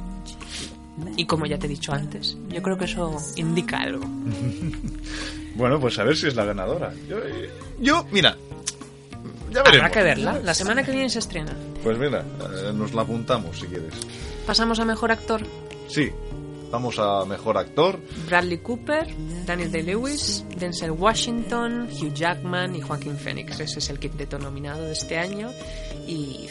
Y 1.17 1.25
como 1.25 1.45
ya 1.45 1.57
te 1.57 1.65
he 1.65 1.69
dicho 1.69 1.91
antes, 1.93 2.37
yo 2.49 2.61
creo 2.61 2.77
que 2.77 2.85
eso 2.85 3.15
indica 3.35 3.79
algo. 3.81 4.05
Bueno, 5.55 5.77
pues 5.79 5.99
a 5.99 6.03
ver 6.05 6.15
si 6.15 6.27
es 6.27 6.35
la 6.35 6.45
ganadora. 6.45 6.93
Yo, 7.09 7.17
yo, 7.81 8.05
mira, 8.11 8.37
ya 9.51 9.59
Habrá 9.59 9.71
veremos. 9.71 9.91
que 9.91 10.03
verla. 10.03 10.39
La 10.39 10.53
semana 10.53 10.83
que 10.83 10.91
viene 10.91 11.09
se 11.09 11.19
estrena. 11.19 11.53
Pues 11.83 11.97
mira, 11.97 12.21
eh, 12.21 12.71
nos 12.73 12.93
la 12.93 13.01
apuntamos 13.01 13.59
si 13.59 13.65
quieres. 13.65 13.93
Pasamos 14.45 14.79
a 14.79 14.85
mejor 14.85 15.11
actor. 15.11 15.41
Sí, 15.89 16.11
vamos 16.71 16.97
a 16.99 17.25
mejor 17.25 17.57
actor. 17.57 17.99
Bradley 18.27 18.59
Cooper, 18.59 19.07
Daniel 19.45 19.69
Day-Lewis, 19.71 20.45
Denzel 20.55 20.91
Washington, 20.91 21.89
Hugh 21.91 22.13
Jackman 22.13 22.75
y 22.75 22.81
Joaquín 22.81 23.17
Phoenix. 23.17 23.59
Ese 23.59 23.79
es 23.79 23.89
el 23.89 23.99
quinteto 23.99 24.39
nominado 24.39 24.83
de 24.83 24.93
este 24.93 25.17
año. 25.17 25.51
Y 26.07 26.47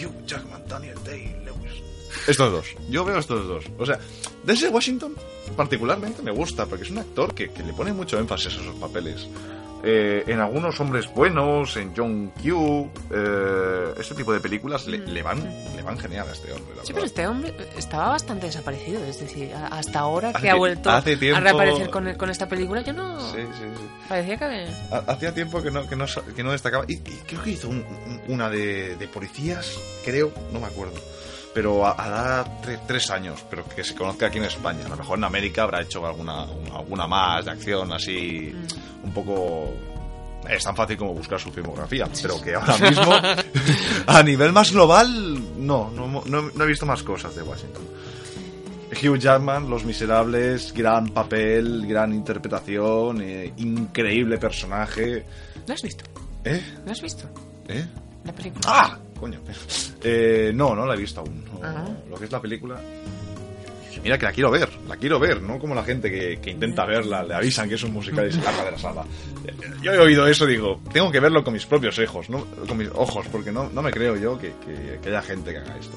Hugh 0.00 0.24
Jackman, 0.26 0.62
Daniel 0.68 0.98
Day-Lewis. 1.04 1.82
Estos 2.26 2.52
dos. 2.52 2.66
Yo 2.88 3.04
veo 3.04 3.18
estos 3.18 3.46
dos. 3.46 3.64
O 3.78 3.86
sea, 3.86 3.98
Denzel 4.44 4.70
Washington 4.70 5.14
particularmente 5.56 6.22
me 6.22 6.30
gusta 6.30 6.66
porque 6.66 6.84
es 6.84 6.90
un 6.90 6.98
actor 6.98 7.34
que, 7.34 7.50
que 7.50 7.62
le 7.62 7.72
pone 7.72 7.92
mucho 7.92 8.18
énfasis 8.18 8.56
a 8.58 8.60
esos 8.60 8.74
papeles. 8.76 9.26
Eh, 9.86 10.24
en 10.28 10.40
algunos 10.40 10.80
hombres 10.80 11.12
buenos, 11.12 11.76
en 11.76 11.92
John 11.94 12.32
Q, 12.42 12.88
eh, 13.10 13.92
este 14.00 14.14
tipo 14.14 14.32
de 14.32 14.40
películas 14.40 14.86
le, 14.86 14.96
le 14.96 15.22
van, 15.22 15.44
le 15.76 15.82
van 15.82 15.98
genial 15.98 16.26
a 16.26 16.32
este 16.32 16.50
hombre. 16.54 16.74
La 16.74 16.82
Sí, 16.86 16.94
verdad. 16.94 16.94
pero 16.94 17.04
este 17.04 17.26
hombre 17.26 17.54
estaba 17.76 18.08
bastante 18.08 18.46
desaparecido. 18.46 19.04
Es 19.04 19.20
decir, 19.20 19.52
a- 19.52 19.66
hasta 19.66 19.98
ahora 19.98 20.30
Hace 20.30 20.40
que 20.40 20.50
ha 20.50 20.54
vuelto 20.54 20.88
hace 20.90 21.18
tiempo- 21.18 21.36
a 21.36 21.40
reaparecer 21.42 21.90
con, 21.90 22.14
con 22.14 22.30
esta 22.30 22.48
película, 22.48 22.80
yo 22.80 22.94
no. 22.94 23.20
Sí, 23.32 23.36
sí, 23.40 23.60
sí. 23.76 23.84
Parecía 24.08 24.38
que. 24.38 24.66
Ha- 24.90 25.04
Hacía 25.12 25.34
tiempo 25.34 25.62
que 25.62 25.70
no, 25.70 25.86
que 25.86 25.96
no, 25.96 26.06
sa- 26.08 26.22
que 26.34 26.42
no 26.42 26.52
destacaba. 26.52 26.86
Y, 26.88 26.94
y 26.94 27.20
creo 27.26 27.42
que 27.42 27.50
hizo 27.50 27.68
un- 27.68 27.84
un- 27.84 28.20
una 28.28 28.48
de, 28.48 28.96
de 28.96 29.06
policías, 29.08 29.78
creo, 30.02 30.32
no 30.50 30.60
me 30.60 30.66
acuerdo. 30.66 30.94
Pero 31.54 31.86
ha- 31.86 31.92
hará 31.92 32.44
tre- 32.62 32.80
tres 32.86 33.10
años, 33.10 33.44
pero 33.48 33.64
que 33.68 33.84
se 33.84 33.94
conozca 33.94 34.26
aquí 34.26 34.38
en 34.38 34.44
España. 34.44 34.86
A 34.86 34.88
lo 34.88 34.96
mejor 34.96 35.18
en 35.18 35.24
América 35.24 35.62
habrá 35.62 35.80
hecho 35.82 36.04
alguna, 36.04 36.42
alguna 36.74 37.06
más 37.06 37.44
de 37.44 37.52
acción 37.52 37.92
así, 37.92 38.52
un 39.02 39.12
poco... 39.12 39.72
Es 40.50 40.62
tan 40.64 40.76
fácil 40.76 40.98
como 40.98 41.14
buscar 41.14 41.40
su 41.40 41.50
filmografía, 41.50 42.06
pero 42.20 42.38
que 42.40 42.54
ahora 42.54 42.76
mismo, 42.76 43.12
a 44.06 44.22
nivel 44.22 44.52
más 44.52 44.72
global, 44.72 45.64
no, 45.64 45.90
no, 45.90 46.06
no- 46.26 46.50
no 46.54 46.64
he 46.64 46.66
visto 46.66 46.84
más 46.84 47.02
cosas 47.02 47.34
de 47.34 47.42
Washington. 47.42 47.82
Hugh 49.02 49.18
Jackman, 49.18 49.68
Los 49.70 49.84
Miserables, 49.84 50.72
gran 50.74 51.08
papel, 51.08 51.86
gran 51.86 52.12
interpretación, 52.12 53.22
eh, 53.22 53.52
increíble 53.56 54.38
personaje. 54.38 55.24
¿Lo 55.66 55.74
has 55.74 55.82
visto? 55.82 56.04
¿Eh? 56.44 56.62
¿Lo 56.84 56.92
has 56.92 57.00
visto? 57.00 57.26
¿Eh? 57.68 57.86
La 58.24 58.32
película. 58.32 58.62
¡Ah! 58.66 58.98
Coño. 59.24 59.40
Eh, 60.02 60.52
no, 60.54 60.74
no 60.74 60.84
la 60.84 60.92
he 60.92 60.98
visto 60.98 61.20
aún. 61.20 61.42
No. 61.62 61.96
Lo 62.10 62.16
que 62.18 62.26
es 62.26 62.30
la 62.32 62.42
película. 62.42 62.78
Mira 64.02 64.18
que 64.18 64.26
la 64.26 64.32
quiero 64.32 64.50
ver, 64.50 64.68
la 64.86 64.98
quiero 64.98 65.18
ver, 65.18 65.40
no 65.40 65.58
como 65.58 65.74
la 65.74 65.82
gente 65.82 66.10
que, 66.10 66.38
que 66.38 66.50
intenta 66.50 66.84
verla, 66.84 67.22
le 67.24 67.32
avisan 67.32 67.66
que 67.70 67.76
es 67.76 67.82
un 67.84 67.94
musical 67.94 68.28
y 68.28 68.32
se 68.32 68.42
larga 68.42 68.66
de 68.66 68.70
la 68.72 68.78
sala. 68.78 69.02
Yo 69.82 69.94
he 69.94 69.98
oído 69.98 70.26
eso, 70.26 70.44
digo, 70.44 70.78
tengo 70.92 71.10
que 71.10 71.20
verlo 71.20 71.42
con 71.42 71.54
mis 71.54 71.64
propios 71.64 71.98
ojos, 71.98 72.28
no, 72.28 72.44
con 72.68 72.76
mis 72.76 72.90
ojos, 72.94 73.26
porque 73.32 73.50
no, 73.50 73.70
no 73.70 73.80
me 73.80 73.90
creo 73.90 74.14
yo 74.16 74.38
que, 74.38 74.52
que- 74.66 74.98
que 75.02 75.08
haya 75.08 75.22
gente 75.22 75.52
que 75.52 75.56
haga 75.58 75.78
esto. 75.78 75.96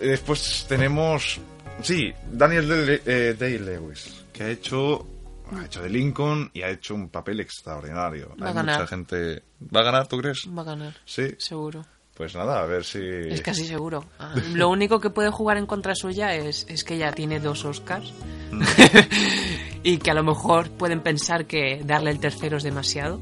Eh, 0.00 0.06
Después 0.08 0.64
tenemos, 0.68 1.38
sí, 1.82 2.12
Daniel 2.32 2.66
Day- 2.86 3.00
eh, 3.04 3.36
Day-Lewis, 3.38 4.24
que 4.32 4.42
ha 4.44 4.48
hecho, 4.50 5.06
ha 5.52 5.64
hecho 5.64 5.82
de 5.82 5.88
Lincoln 5.88 6.50
y 6.54 6.62
ha 6.62 6.70
hecho 6.70 6.94
un 6.94 7.08
papel 7.08 7.40
extraordinario. 7.40 8.34
Va 8.42 8.50
a 8.50 8.52
ganar. 8.52 8.76
mucha 8.78 8.86
gente, 8.86 9.42
¿va 9.74 9.80
a 9.80 9.84
ganar, 9.84 10.06
tú 10.06 10.18
crees? 10.18 10.44
Va 10.56 10.62
a 10.62 10.64
ganar. 10.64 10.94
Sí, 11.04 11.34
Seguro. 11.38 11.84
pues 12.14 12.34
nada, 12.34 12.60
a 12.60 12.66
ver 12.66 12.84
si... 12.84 12.98
Es 13.02 13.42
casi 13.42 13.66
seguro. 13.66 14.04
Ah, 14.18 14.34
Lo 14.54 14.68
único 14.68 15.00
que 15.00 15.10
puede 15.10 15.30
jugar 15.30 15.56
en 15.58 15.66
contra 15.66 15.94
suya 15.94 16.34
es, 16.34 16.66
es 16.68 16.82
que 16.84 16.96
ya 16.98 17.12
tiene 17.12 17.40
dos 17.40 17.64
Oscars. 17.64 18.12
Mm. 18.52 18.62
y 19.82 19.98
que 19.98 20.10
a 20.10 20.14
lo 20.14 20.22
mejor 20.24 20.70
pueden 20.70 21.00
pensar 21.00 21.46
que 21.46 21.82
darle 21.84 22.10
el 22.10 22.20
tercero 22.20 22.56
es 22.56 22.62
demasiado. 22.62 23.16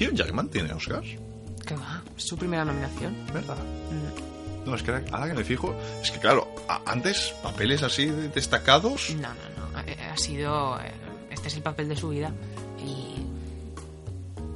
Hugh 0.00 0.14
Jackman 0.14 0.48
tiene 0.48 0.72
Oscars, 0.72 1.08
Que 1.66 1.74
va, 1.74 2.02
es 2.16 2.24
su 2.24 2.36
primera 2.36 2.64
nominación. 2.64 3.14
¿verdad? 3.34 3.56
Mm, 3.58 4.68
No, 4.70 4.74
es 4.74 4.82
que 4.82 4.90
ahora, 4.92 5.26
que 5.28 5.34
me 5.34 5.44
fijo, 5.44 5.74
es 6.02 6.10
que 6.10 6.18
claro, 6.20 6.48
antes 6.86 7.34
papeles 7.42 7.82
así 7.82 8.06
de- 8.06 8.28
destacados... 8.28 9.10
No, 9.16 9.28
no, 9.28 9.70
no. 9.72 9.78
Ha, 9.78 10.12
ha 10.12 10.16
sido. 10.16 10.78
Este 11.40 11.48
es 11.48 11.56
el 11.56 11.62
papel 11.62 11.88
de 11.88 11.96
su 11.96 12.10
vida. 12.10 12.30
Y. 12.84 13.16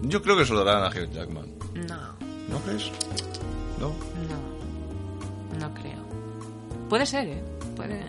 Yo 0.08 0.20
creo 0.22 0.36
que 0.36 0.44
se 0.44 0.52
lo 0.52 0.64
darán 0.64 0.84
a 0.84 0.88
Hugh 0.88 1.10
Jackman. 1.10 1.46
No, 1.74 1.96
¿No 2.48 2.58
crees? 2.64 2.90
No. 3.80 3.88
no. 3.88 5.58
No 5.58 5.74
creo. 5.74 6.04
Puede 6.90 7.06
ser, 7.06 7.26
¿eh? 7.28 7.42
Puede. 7.74 8.04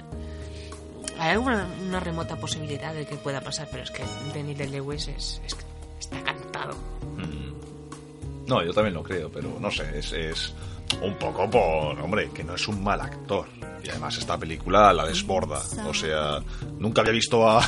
Hay 1.17 1.31
alguna 1.31 1.67
una 1.88 1.99
remota 2.01 2.35
posibilidad 2.35 2.93
de 2.93 3.05
que 3.05 3.15
pueda 3.15 3.39
pasar, 3.39 3.69
pero 3.71 3.83
es 3.83 3.91
que 3.91 4.03
Daniel 4.33 4.57
de 4.57 4.67
Lewis 4.67 5.07
es, 5.07 5.41
es- 5.45 5.55
está 5.99 6.21
cantado. 6.21 6.73
Mm. 7.17 8.45
No, 8.47 8.61
yo 8.63 8.73
también 8.73 8.93
lo 8.93 9.01
creo, 9.03 9.31
pero 9.31 9.57
no 9.59 9.71
sé, 9.71 9.97
es, 9.97 10.11
es 10.11 10.53
un 11.01 11.15
poco 11.15 11.49
por... 11.49 11.99
Hombre, 11.99 12.29
que 12.34 12.43
no 12.43 12.55
es 12.55 12.67
un 12.67 12.84
mal 12.84 12.99
actor. 13.01 13.47
y 13.84 13.89
además 13.89 14.17
esta 14.17 14.38
película 14.38 14.91
la 14.93 15.05
desborda. 15.05 15.62
O 15.88 15.93
sea, 15.93 16.39
nunca 16.79 17.01
había 17.01 17.13
visto 17.13 17.47
a, 17.49 17.60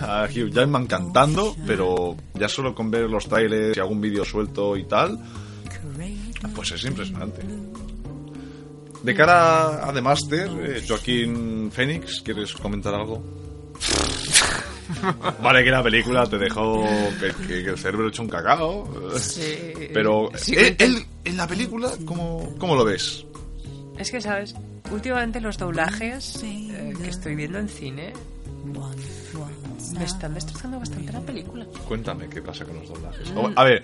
a 0.00 0.24
Hugh 0.26 0.50
Jackman 0.50 0.86
cantando, 0.86 1.54
pero 1.66 2.16
ya 2.34 2.48
solo 2.48 2.74
con 2.74 2.90
ver 2.90 3.08
los 3.10 3.28
trailers 3.28 3.76
y 3.76 3.80
algún 3.80 4.00
vídeo 4.00 4.24
suelto 4.24 4.76
y 4.76 4.84
tal, 4.84 5.18
pues 6.54 6.70
es 6.72 6.84
impresionante. 6.84 7.42
De 9.02 9.14
cara 9.14 9.86
a 9.88 9.92
The 9.92 10.00
Master, 10.02 10.50
eh, 10.60 10.84
Joaquín 10.86 11.70
Phoenix, 11.72 12.20
¿quieres 12.22 12.52
comentar 12.54 12.94
algo? 12.94 13.22
vale, 15.42 15.62
que 15.64 15.70
la 15.70 15.82
película 15.82 16.26
te 16.26 16.38
dejó 16.38 16.82
que, 17.20 17.32
que- 17.46 17.62
que 17.64 17.70
el 17.70 17.78
cerebro 17.78 18.08
hecho 18.08 18.22
un 18.22 18.28
cacao. 18.28 18.88
Sí. 19.18 19.72
Pero 19.92 20.30
Sí, 20.34 20.54
él, 20.56 20.76
te- 20.76 20.84
él, 20.84 21.04
en 21.28 21.36
la 21.36 21.46
película, 21.46 21.90
¿cómo, 22.06 22.54
cómo 22.58 22.74
lo 22.74 22.84
ves? 22.84 23.24
Es 23.98 24.10
que, 24.10 24.20
¿sabes? 24.20 24.54
Últimamente 24.90 25.40
los 25.40 25.58
doblajes 25.58 26.42
eh, 26.42 26.94
que 27.02 27.08
estoy 27.08 27.34
viendo 27.34 27.58
en 27.58 27.68
cine 27.68 28.12
me 29.98 30.04
están 30.04 30.34
destrozando 30.34 30.78
bastante 30.78 31.12
la 31.12 31.20
película. 31.20 31.64
Cuéntame 31.86 32.28
qué 32.28 32.42
pasa 32.42 32.64
con 32.64 32.76
los 32.78 32.88
doblajes. 32.88 33.30
Mm. 33.32 33.38
O- 33.38 33.52
a 33.56 33.64
ver, 33.64 33.82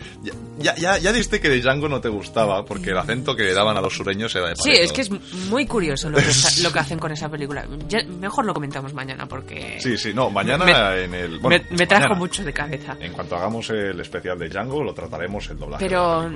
ya, 0.59 0.75
ya, 0.77 0.99
ya, 0.99 1.13
diste 1.13 1.41
que 1.41 1.49
de 1.49 1.61
Django 1.61 1.89
no 1.89 2.01
te 2.01 2.09
gustaba 2.09 2.65
porque 2.65 2.91
el 2.91 2.99
acento 2.99 3.35
que 3.35 3.45
le 3.45 3.55
daban 3.55 3.77
a 3.77 3.81
los 3.81 3.97
sureños 3.97 4.35
era 4.35 4.49
de 4.49 4.57
Sí, 4.57 4.71
es 4.73 4.93
que 4.93 5.01
es 5.03 5.11
muy 5.49 5.67
curioso 5.67 6.11
lo 6.11 6.19
que, 6.19 6.25
está- 6.31 6.63
lo 6.63 6.73
que 6.73 6.79
hacen 6.79 6.99
con 6.99 7.13
esa 7.13 7.29
película. 7.29 7.67
Ya- 7.89 8.05
mejor 8.05 8.45
lo 8.45 8.55
comentamos 8.55 8.93
mañana 8.93 9.27
porque 9.27 9.79
Sí, 9.81 9.97
sí, 9.97 10.13
no, 10.15 10.31
mañana 10.31 10.65
Me- 10.65 11.05
en 11.05 11.15
el... 11.15 11.39
Bueno, 11.39 11.65
me, 11.71 11.77
me 11.79 11.87
trajo 11.87 12.03
mañana. 12.05 12.19
mucho 12.19 12.45
de 12.45 12.53
cabeza. 12.53 12.97
En 13.01 13.13
cuanto 13.13 13.37
hagamos 13.37 13.71
el 13.71 13.99
especial 14.01 14.39
de 14.39 14.49
Django, 14.49 14.83
lo 14.85 14.93
trataremos 14.95 15.49
el 15.51 15.59
doblaje. 15.59 15.85
Pero, 15.85 16.29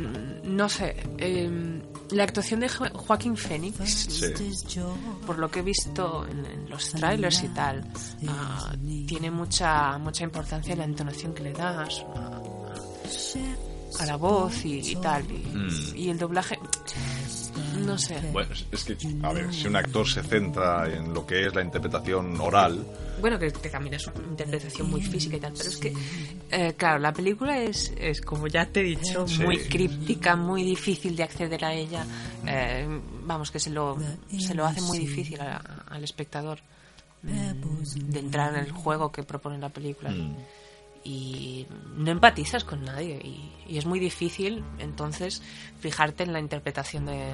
no 0.44 0.68
sé, 0.68 0.96
eh, 1.18 1.77
la 2.10 2.24
actuación 2.24 2.60
de 2.60 2.68
Jo- 2.68 2.88
Joaquín 2.94 3.36
Phoenix, 3.36 3.76
Sí. 4.08 4.80
por 5.26 5.38
lo 5.38 5.50
que 5.50 5.60
he 5.60 5.62
visto 5.62 6.26
en, 6.26 6.44
en 6.46 6.70
los 6.70 6.90
trailers 6.90 7.42
y 7.42 7.48
tal, 7.48 7.84
ah, 8.28 8.72
tiene 9.06 9.30
mucha 9.30 9.98
mucha 9.98 10.24
importancia 10.24 10.74
la 10.76 10.84
entonación 10.84 11.34
que 11.34 11.42
le 11.42 11.52
das 11.52 12.04
a, 12.16 12.40
a 14.00 14.06
la 14.06 14.16
voz 14.16 14.64
y, 14.64 14.78
y 14.92 14.96
tal. 14.96 15.24
Y, 15.30 15.38
Mm. 15.48 15.96
y 15.96 16.08
el 16.10 16.18
doblaje, 16.18 16.57
no 17.86 17.98
sé. 17.98 18.20
Bueno, 18.32 18.50
es- 18.72 18.84
que, 18.84 18.96
a 19.22 19.32
ver, 19.32 19.52
si 19.52 19.66
un 19.66 19.76
actor 19.76 20.08
se 20.08 20.22
centra 20.22 20.88
en 20.92 21.12
lo 21.12 21.26
que 21.26 21.46
es 21.46 21.54
la 21.54 21.62
interpretación 21.62 22.40
oral, 22.40 22.84
Bueno, 23.20 23.38
que, 23.38 23.50
que 23.52 23.68
también 23.68 23.94
es 23.94 24.06
una 24.06 24.26
interpretación 24.28 24.88
muy 24.90 25.02
física 25.02 25.36
y 25.36 25.40
tal, 25.40 25.52
pero 25.56 25.68
es 25.68 25.76
que, 25.76 25.92
eh, 26.50 26.74
claro, 26.76 26.98
la 27.00 27.12
película 27.12 27.58
es, 27.58 27.92
es, 27.98 28.20
como 28.20 28.46
ya 28.46 28.66
te 28.66 28.80
he 28.80 28.84
dicho, 28.84 29.26
Sí. 29.26 29.42
muy 29.42 29.58
críptica, 29.58 30.36
muy 30.36 30.62
difícil 30.62 31.16
de 31.16 31.24
acceder 31.24 31.64
a 31.64 31.72
ella. 31.74 32.06
Eh, 32.46 32.86
vamos, 33.24 33.50
que 33.50 33.58
se 33.58 33.70
lo, 33.70 33.96
se 34.38 34.54
lo 34.54 34.64
hace 34.64 34.80
muy 34.82 34.98
difícil 34.98 35.40
a- 35.40 35.56
al 35.88 36.04
espectador 36.04 36.60
mm, 37.22 38.10
de 38.12 38.20
entrar 38.20 38.54
en 38.54 38.60
el 38.66 38.70
juego 38.72 39.10
que 39.10 39.22
propone 39.24 39.58
la 39.58 39.68
película. 39.70 40.10
Mm. 40.10 40.36
Y 41.04 41.66
no 41.96 42.10
empatizas 42.10 42.64
con 42.64 42.84
nadie 42.84 43.18
y, 43.24 43.50
y 43.72 43.78
es 43.78 43.86
muy 43.86 43.98
difícil 43.98 44.62
entonces 44.78 45.42
fijarte 45.80 46.24
en 46.24 46.32
la 46.32 46.40
interpretación 46.40 47.06
de, 47.06 47.32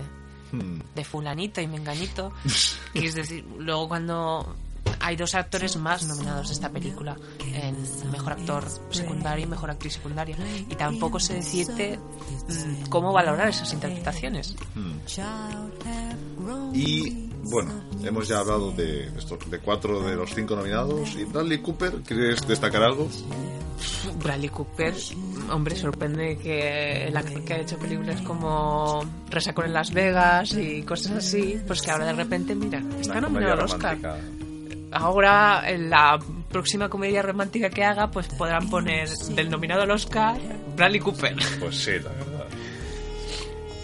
hmm, 0.54 0.82
de 0.94 1.04
fulanito 1.04 1.60
y 1.60 1.66
menganito. 1.66 2.32
Y 2.94 3.06
es 3.06 3.14
decir, 3.14 3.44
luego 3.58 3.88
cuando 3.88 4.54
hay 5.00 5.16
dos 5.16 5.34
actores 5.34 5.76
más 5.76 6.04
nominados 6.04 6.48
de 6.48 6.54
esta 6.54 6.70
película, 6.70 7.16
en 7.44 7.76
mejor 8.10 8.32
actor 8.32 8.64
secundario 8.90 9.44
y 9.44 9.48
mejor 9.48 9.70
actriz 9.70 9.94
secundaria, 9.94 10.36
y 10.68 10.74
tampoco 10.76 11.18
sé 11.18 11.34
decirte 11.34 11.98
mm, 11.98 12.88
cómo 12.88 13.12
valorar 13.12 13.48
esas 13.48 13.72
interpretaciones. 13.72 14.54
Y 16.72 17.28
bueno, 17.42 17.84
hemos 18.02 18.28
ya 18.28 18.38
hablado 18.38 18.70
de, 18.72 19.08
esto, 19.16 19.38
de 19.50 19.58
cuatro 19.58 20.00
de 20.00 20.16
los 20.16 20.34
cinco 20.34 20.56
nominados. 20.56 21.14
¿Y 21.16 21.24
Bradley 21.24 21.60
Cooper? 21.60 22.02
¿Quieres 22.02 22.46
destacar 22.46 22.82
algo? 22.82 23.08
Bradley 24.22 24.48
Cooper, 24.48 24.94
hombre, 25.50 25.76
sorprende 25.76 26.36
que 26.38 27.06
el 27.06 27.16
actor 27.16 27.44
que 27.44 27.54
ha 27.54 27.58
hecho 27.60 27.78
películas 27.78 28.20
como 28.22 29.04
Resacón 29.30 29.66
en 29.66 29.72
Las 29.72 29.92
Vegas 29.92 30.52
y 30.54 30.82
cosas 30.82 31.12
así, 31.12 31.60
pues 31.66 31.82
que 31.82 31.90
ahora 31.90 32.06
de 32.06 32.12
repente, 32.14 32.54
mira, 32.54 32.82
está 33.00 33.20
nominado 33.20 33.54
al 33.54 33.60
Oscar. 33.60 33.98
ahora 34.92 35.62
en 35.66 35.90
la 35.90 36.18
próxima 36.50 36.88
comedia 36.88 37.22
romántica 37.22 37.68
que 37.70 37.82
haga, 37.84 38.10
pues 38.10 38.28
podrán 38.28 38.68
poner 38.70 39.08
del 39.08 39.50
nominado 39.50 39.82
al 39.82 39.90
Oscar 39.90 40.36
Bradley 40.76 41.00
Cooper. 41.00 41.34
Pues 41.60 41.76
sí, 41.76 41.92
la 41.92 42.10
verdad. 42.10 42.46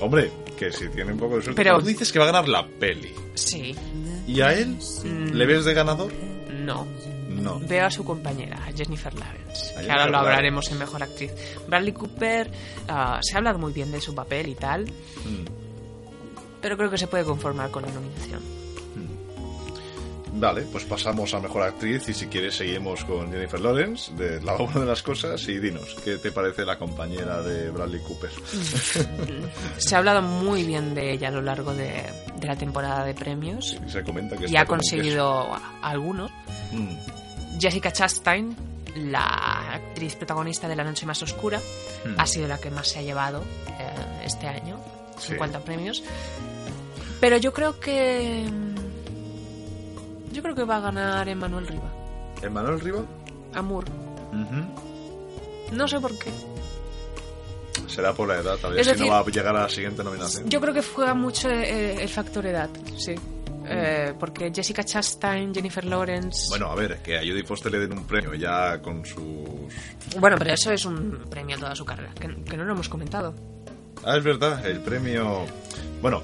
Hombre, 0.00 0.30
que 0.58 0.72
si 0.72 0.88
tiene 0.88 1.12
un 1.12 1.18
poco 1.18 1.36
de 1.36 1.42
suerte. 1.42 1.62
Pero- 1.62 1.78
Tú 1.78 1.86
dices 1.86 2.10
que 2.12 2.18
va 2.18 2.26
a 2.26 2.28
ganar 2.32 2.48
la 2.48 2.66
peli. 2.66 3.12
Sí, 3.34 3.74
¿Y 4.26 4.40
a 4.42 4.52
él? 4.52 4.76
Mm. 5.04 5.32
¿Le 5.32 5.46
ves 5.46 5.64
de 5.64 5.74
ganador? 5.74 6.12
no. 6.64 6.86
No. 7.40 7.58
Veo 7.60 7.86
a 7.86 7.90
su 7.90 8.04
compañera, 8.04 8.56
a 8.66 8.72
Jennifer 8.72 9.12
Lawrence, 9.14 9.40
A 9.72 9.80
que 9.80 9.86
Jennifer 9.86 9.90
ahora 9.90 10.06
lo 10.06 10.12
Lawrence. 10.12 10.30
hablaremos 10.30 10.70
en 10.70 10.78
Mejor 10.78 11.02
Actriz. 11.02 11.32
Bradley 11.66 11.92
Cooper 11.92 12.50
ah, 12.88 13.18
se 13.22 13.34
ha 13.34 13.38
hablado 13.38 13.58
muy 13.58 13.72
bien 13.72 13.90
de 13.90 14.00
su 14.00 14.14
papel 14.14 14.48
y 14.48 14.54
tal, 14.54 14.84
Mm. 14.84 15.44
pero 16.60 16.76
creo 16.76 16.90
que 16.90 16.98
se 16.98 17.06
puede 17.06 17.24
conformar 17.24 17.70
con 17.70 17.82
la 17.84 17.90
nominación. 17.92 18.60
Vale, 20.32 20.62
pues 20.70 20.84
pasamos 20.84 21.34
a 21.34 21.40
mejor 21.40 21.62
actriz 21.64 22.08
y 22.08 22.14
si 22.14 22.26
quieres 22.28 22.54
seguimos 22.54 23.04
con 23.04 23.32
Jennifer 23.32 23.58
Lawrence 23.60 24.14
de 24.14 24.40
la 24.40 24.54
una 24.54 24.72
de 24.78 24.86
las 24.86 25.02
cosas 25.02 25.46
y 25.48 25.58
dinos, 25.58 25.96
¿qué 26.04 26.18
te 26.18 26.30
parece 26.30 26.64
la 26.64 26.78
compañera 26.78 27.42
de 27.42 27.68
Bradley 27.70 28.00
Cooper? 28.00 28.30
Se 29.78 29.94
ha 29.94 29.98
hablado 29.98 30.22
muy 30.22 30.62
bien 30.62 30.94
de 30.94 31.12
ella 31.12 31.28
a 31.28 31.30
lo 31.32 31.42
largo 31.42 31.74
de, 31.74 32.04
de 32.38 32.46
la 32.46 32.54
temporada 32.54 33.04
de 33.04 33.12
premios 33.12 33.76
Se 33.88 34.04
comenta 34.04 34.36
que 34.36 34.48
y 34.48 34.56
ha 34.56 34.64
conseguido 34.64 35.48
algunos. 35.82 36.30
Mm. 36.70 36.94
Jessica 37.60 37.92
Chastain, 37.92 38.56
la 38.96 39.74
actriz 39.74 40.16
protagonista 40.16 40.66
de 40.68 40.76
La 40.76 40.84
Noche 40.84 41.06
Más 41.06 41.22
Oscura, 41.22 41.60
Hmm. 42.04 42.14
ha 42.18 42.26
sido 42.26 42.48
la 42.48 42.58
que 42.58 42.70
más 42.70 42.88
se 42.88 42.98
ha 42.98 43.02
llevado 43.02 43.42
eh, 43.78 44.22
este 44.24 44.46
año, 44.48 44.78
Sí. 45.18 45.32
50 45.32 45.60
premios. 45.60 46.02
Pero 47.20 47.36
yo 47.36 47.52
creo 47.52 47.78
que. 47.78 48.46
Yo 50.32 50.42
creo 50.42 50.54
que 50.54 50.64
va 50.64 50.76
a 50.76 50.80
ganar 50.80 51.28
Emmanuel 51.28 51.66
Riva. 51.66 51.92
¿Emmanuel 52.40 52.80
Riva? 52.80 53.04
Amor. 53.54 53.84
No 55.72 55.86
sé 55.88 56.00
por 56.00 56.18
qué. 56.18 56.30
Será 57.86 58.12
por 58.14 58.28
la 58.28 58.36
edad, 58.38 58.56
tal 58.56 58.72
vez 58.74 58.86
si 58.86 58.92
decir, 58.92 59.06
no 59.06 59.12
va 59.12 59.18
a 59.20 59.24
llegar 59.26 59.54
a 59.56 59.62
la 59.62 59.68
siguiente 59.68 60.02
nominación. 60.04 60.48
Yo 60.48 60.60
creo 60.60 60.72
que 60.72 60.82
juega 60.82 61.12
mucho 61.14 61.48
eh, 61.50 62.00
el 62.02 62.08
factor 62.08 62.46
edad, 62.46 62.70
sí. 62.96 63.14
Eh, 63.66 64.14
porque 64.18 64.50
Jessica 64.54 64.82
Chastain, 64.84 65.54
Jennifer 65.54 65.84
Lawrence. 65.84 66.48
Bueno, 66.48 66.66
a 66.70 66.74
ver, 66.74 66.98
que 67.02 67.16
a 67.18 67.20
Judy 67.20 67.42
Foster 67.42 67.70
le 67.70 67.78
den 67.80 67.92
un 67.92 68.04
premio 68.04 68.34
ya 68.34 68.80
con 68.80 69.04
sus... 69.04 69.20
Bueno, 70.18 70.36
pero 70.38 70.52
eso 70.52 70.72
es 70.72 70.84
un 70.84 71.24
premio 71.30 71.56
a 71.56 71.60
toda 71.60 71.74
su 71.76 71.84
carrera, 71.84 72.12
que, 72.14 72.42
que 72.44 72.56
no 72.56 72.64
lo 72.64 72.72
hemos 72.72 72.88
comentado. 72.88 73.34
Ah, 74.04 74.16
es 74.16 74.24
verdad, 74.24 74.64
el 74.66 74.80
premio... 74.80 75.44
Bueno, 76.00 76.22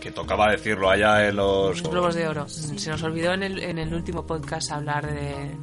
que 0.00 0.10
tocaba 0.12 0.50
decirlo 0.52 0.88
allá 0.88 1.28
en 1.28 1.36
los... 1.36 1.80
Los 1.82 1.90
Globos 1.90 2.14
de 2.14 2.28
Oro. 2.28 2.48
Se 2.48 2.88
nos 2.90 3.02
olvidó 3.02 3.32
en 3.34 3.42
el, 3.42 3.58
en 3.58 3.78
el 3.78 3.92
último 3.92 4.24
podcast 4.26 4.70
hablar 4.70 5.06
de, 5.12 5.56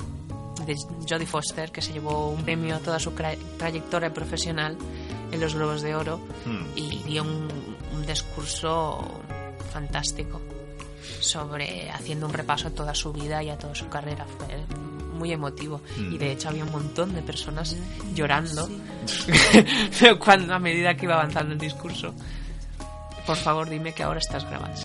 de 0.66 0.76
Jodie 1.10 1.26
Foster, 1.26 1.72
que 1.72 1.82
se 1.82 1.94
llevó 1.94 2.30
un 2.30 2.44
premio 2.44 2.76
a 2.76 2.80
toda 2.80 3.00
su 3.00 3.12
trayectoria 3.58 4.14
profesional 4.14 4.78
en 5.32 5.40
los 5.40 5.56
Globos 5.56 5.82
de 5.82 5.96
Oro 5.96 6.20
Hmm. 6.46 6.66
y 6.76 7.02
dio 7.04 7.24
un, 7.24 7.48
un 7.96 8.06
discurso 8.06 9.22
fantástico 9.72 10.42
sobre 11.20 11.89
haciendo 11.92 12.26
un 12.28 12.34
repaso 12.34 12.68
a 12.68 12.72
toda 12.72 12.94
su 12.96 13.12
vida 13.13 13.42
y 13.44 13.50
a 13.50 13.58
toda 13.58 13.76
su 13.76 13.88
carrera. 13.89 14.26
Fue 14.38 14.48
muy 15.18 15.32
emotivo 15.32 15.82
Mm. 15.98 16.13
y 16.13 16.18
de 16.18 16.32
hecho 16.32 16.50
había 16.50 16.63
un 16.63 16.72
montón 16.72 17.13
de 17.13 17.22
personas 17.22 17.76
llorando 18.13 18.68
cuando 20.20 20.54
a 20.54 20.60
medida 20.60 20.96
que 20.96 21.06
iba 21.06 21.13
avanzando 21.16 21.54
el 21.54 21.60
discurso. 21.60 22.13
Por 23.26 23.38
favor, 23.38 23.70
dime 23.70 23.94
que 23.94 24.04
ahora 24.04 24.20
estás 24.20 24.44
grabando. 24.50 24.78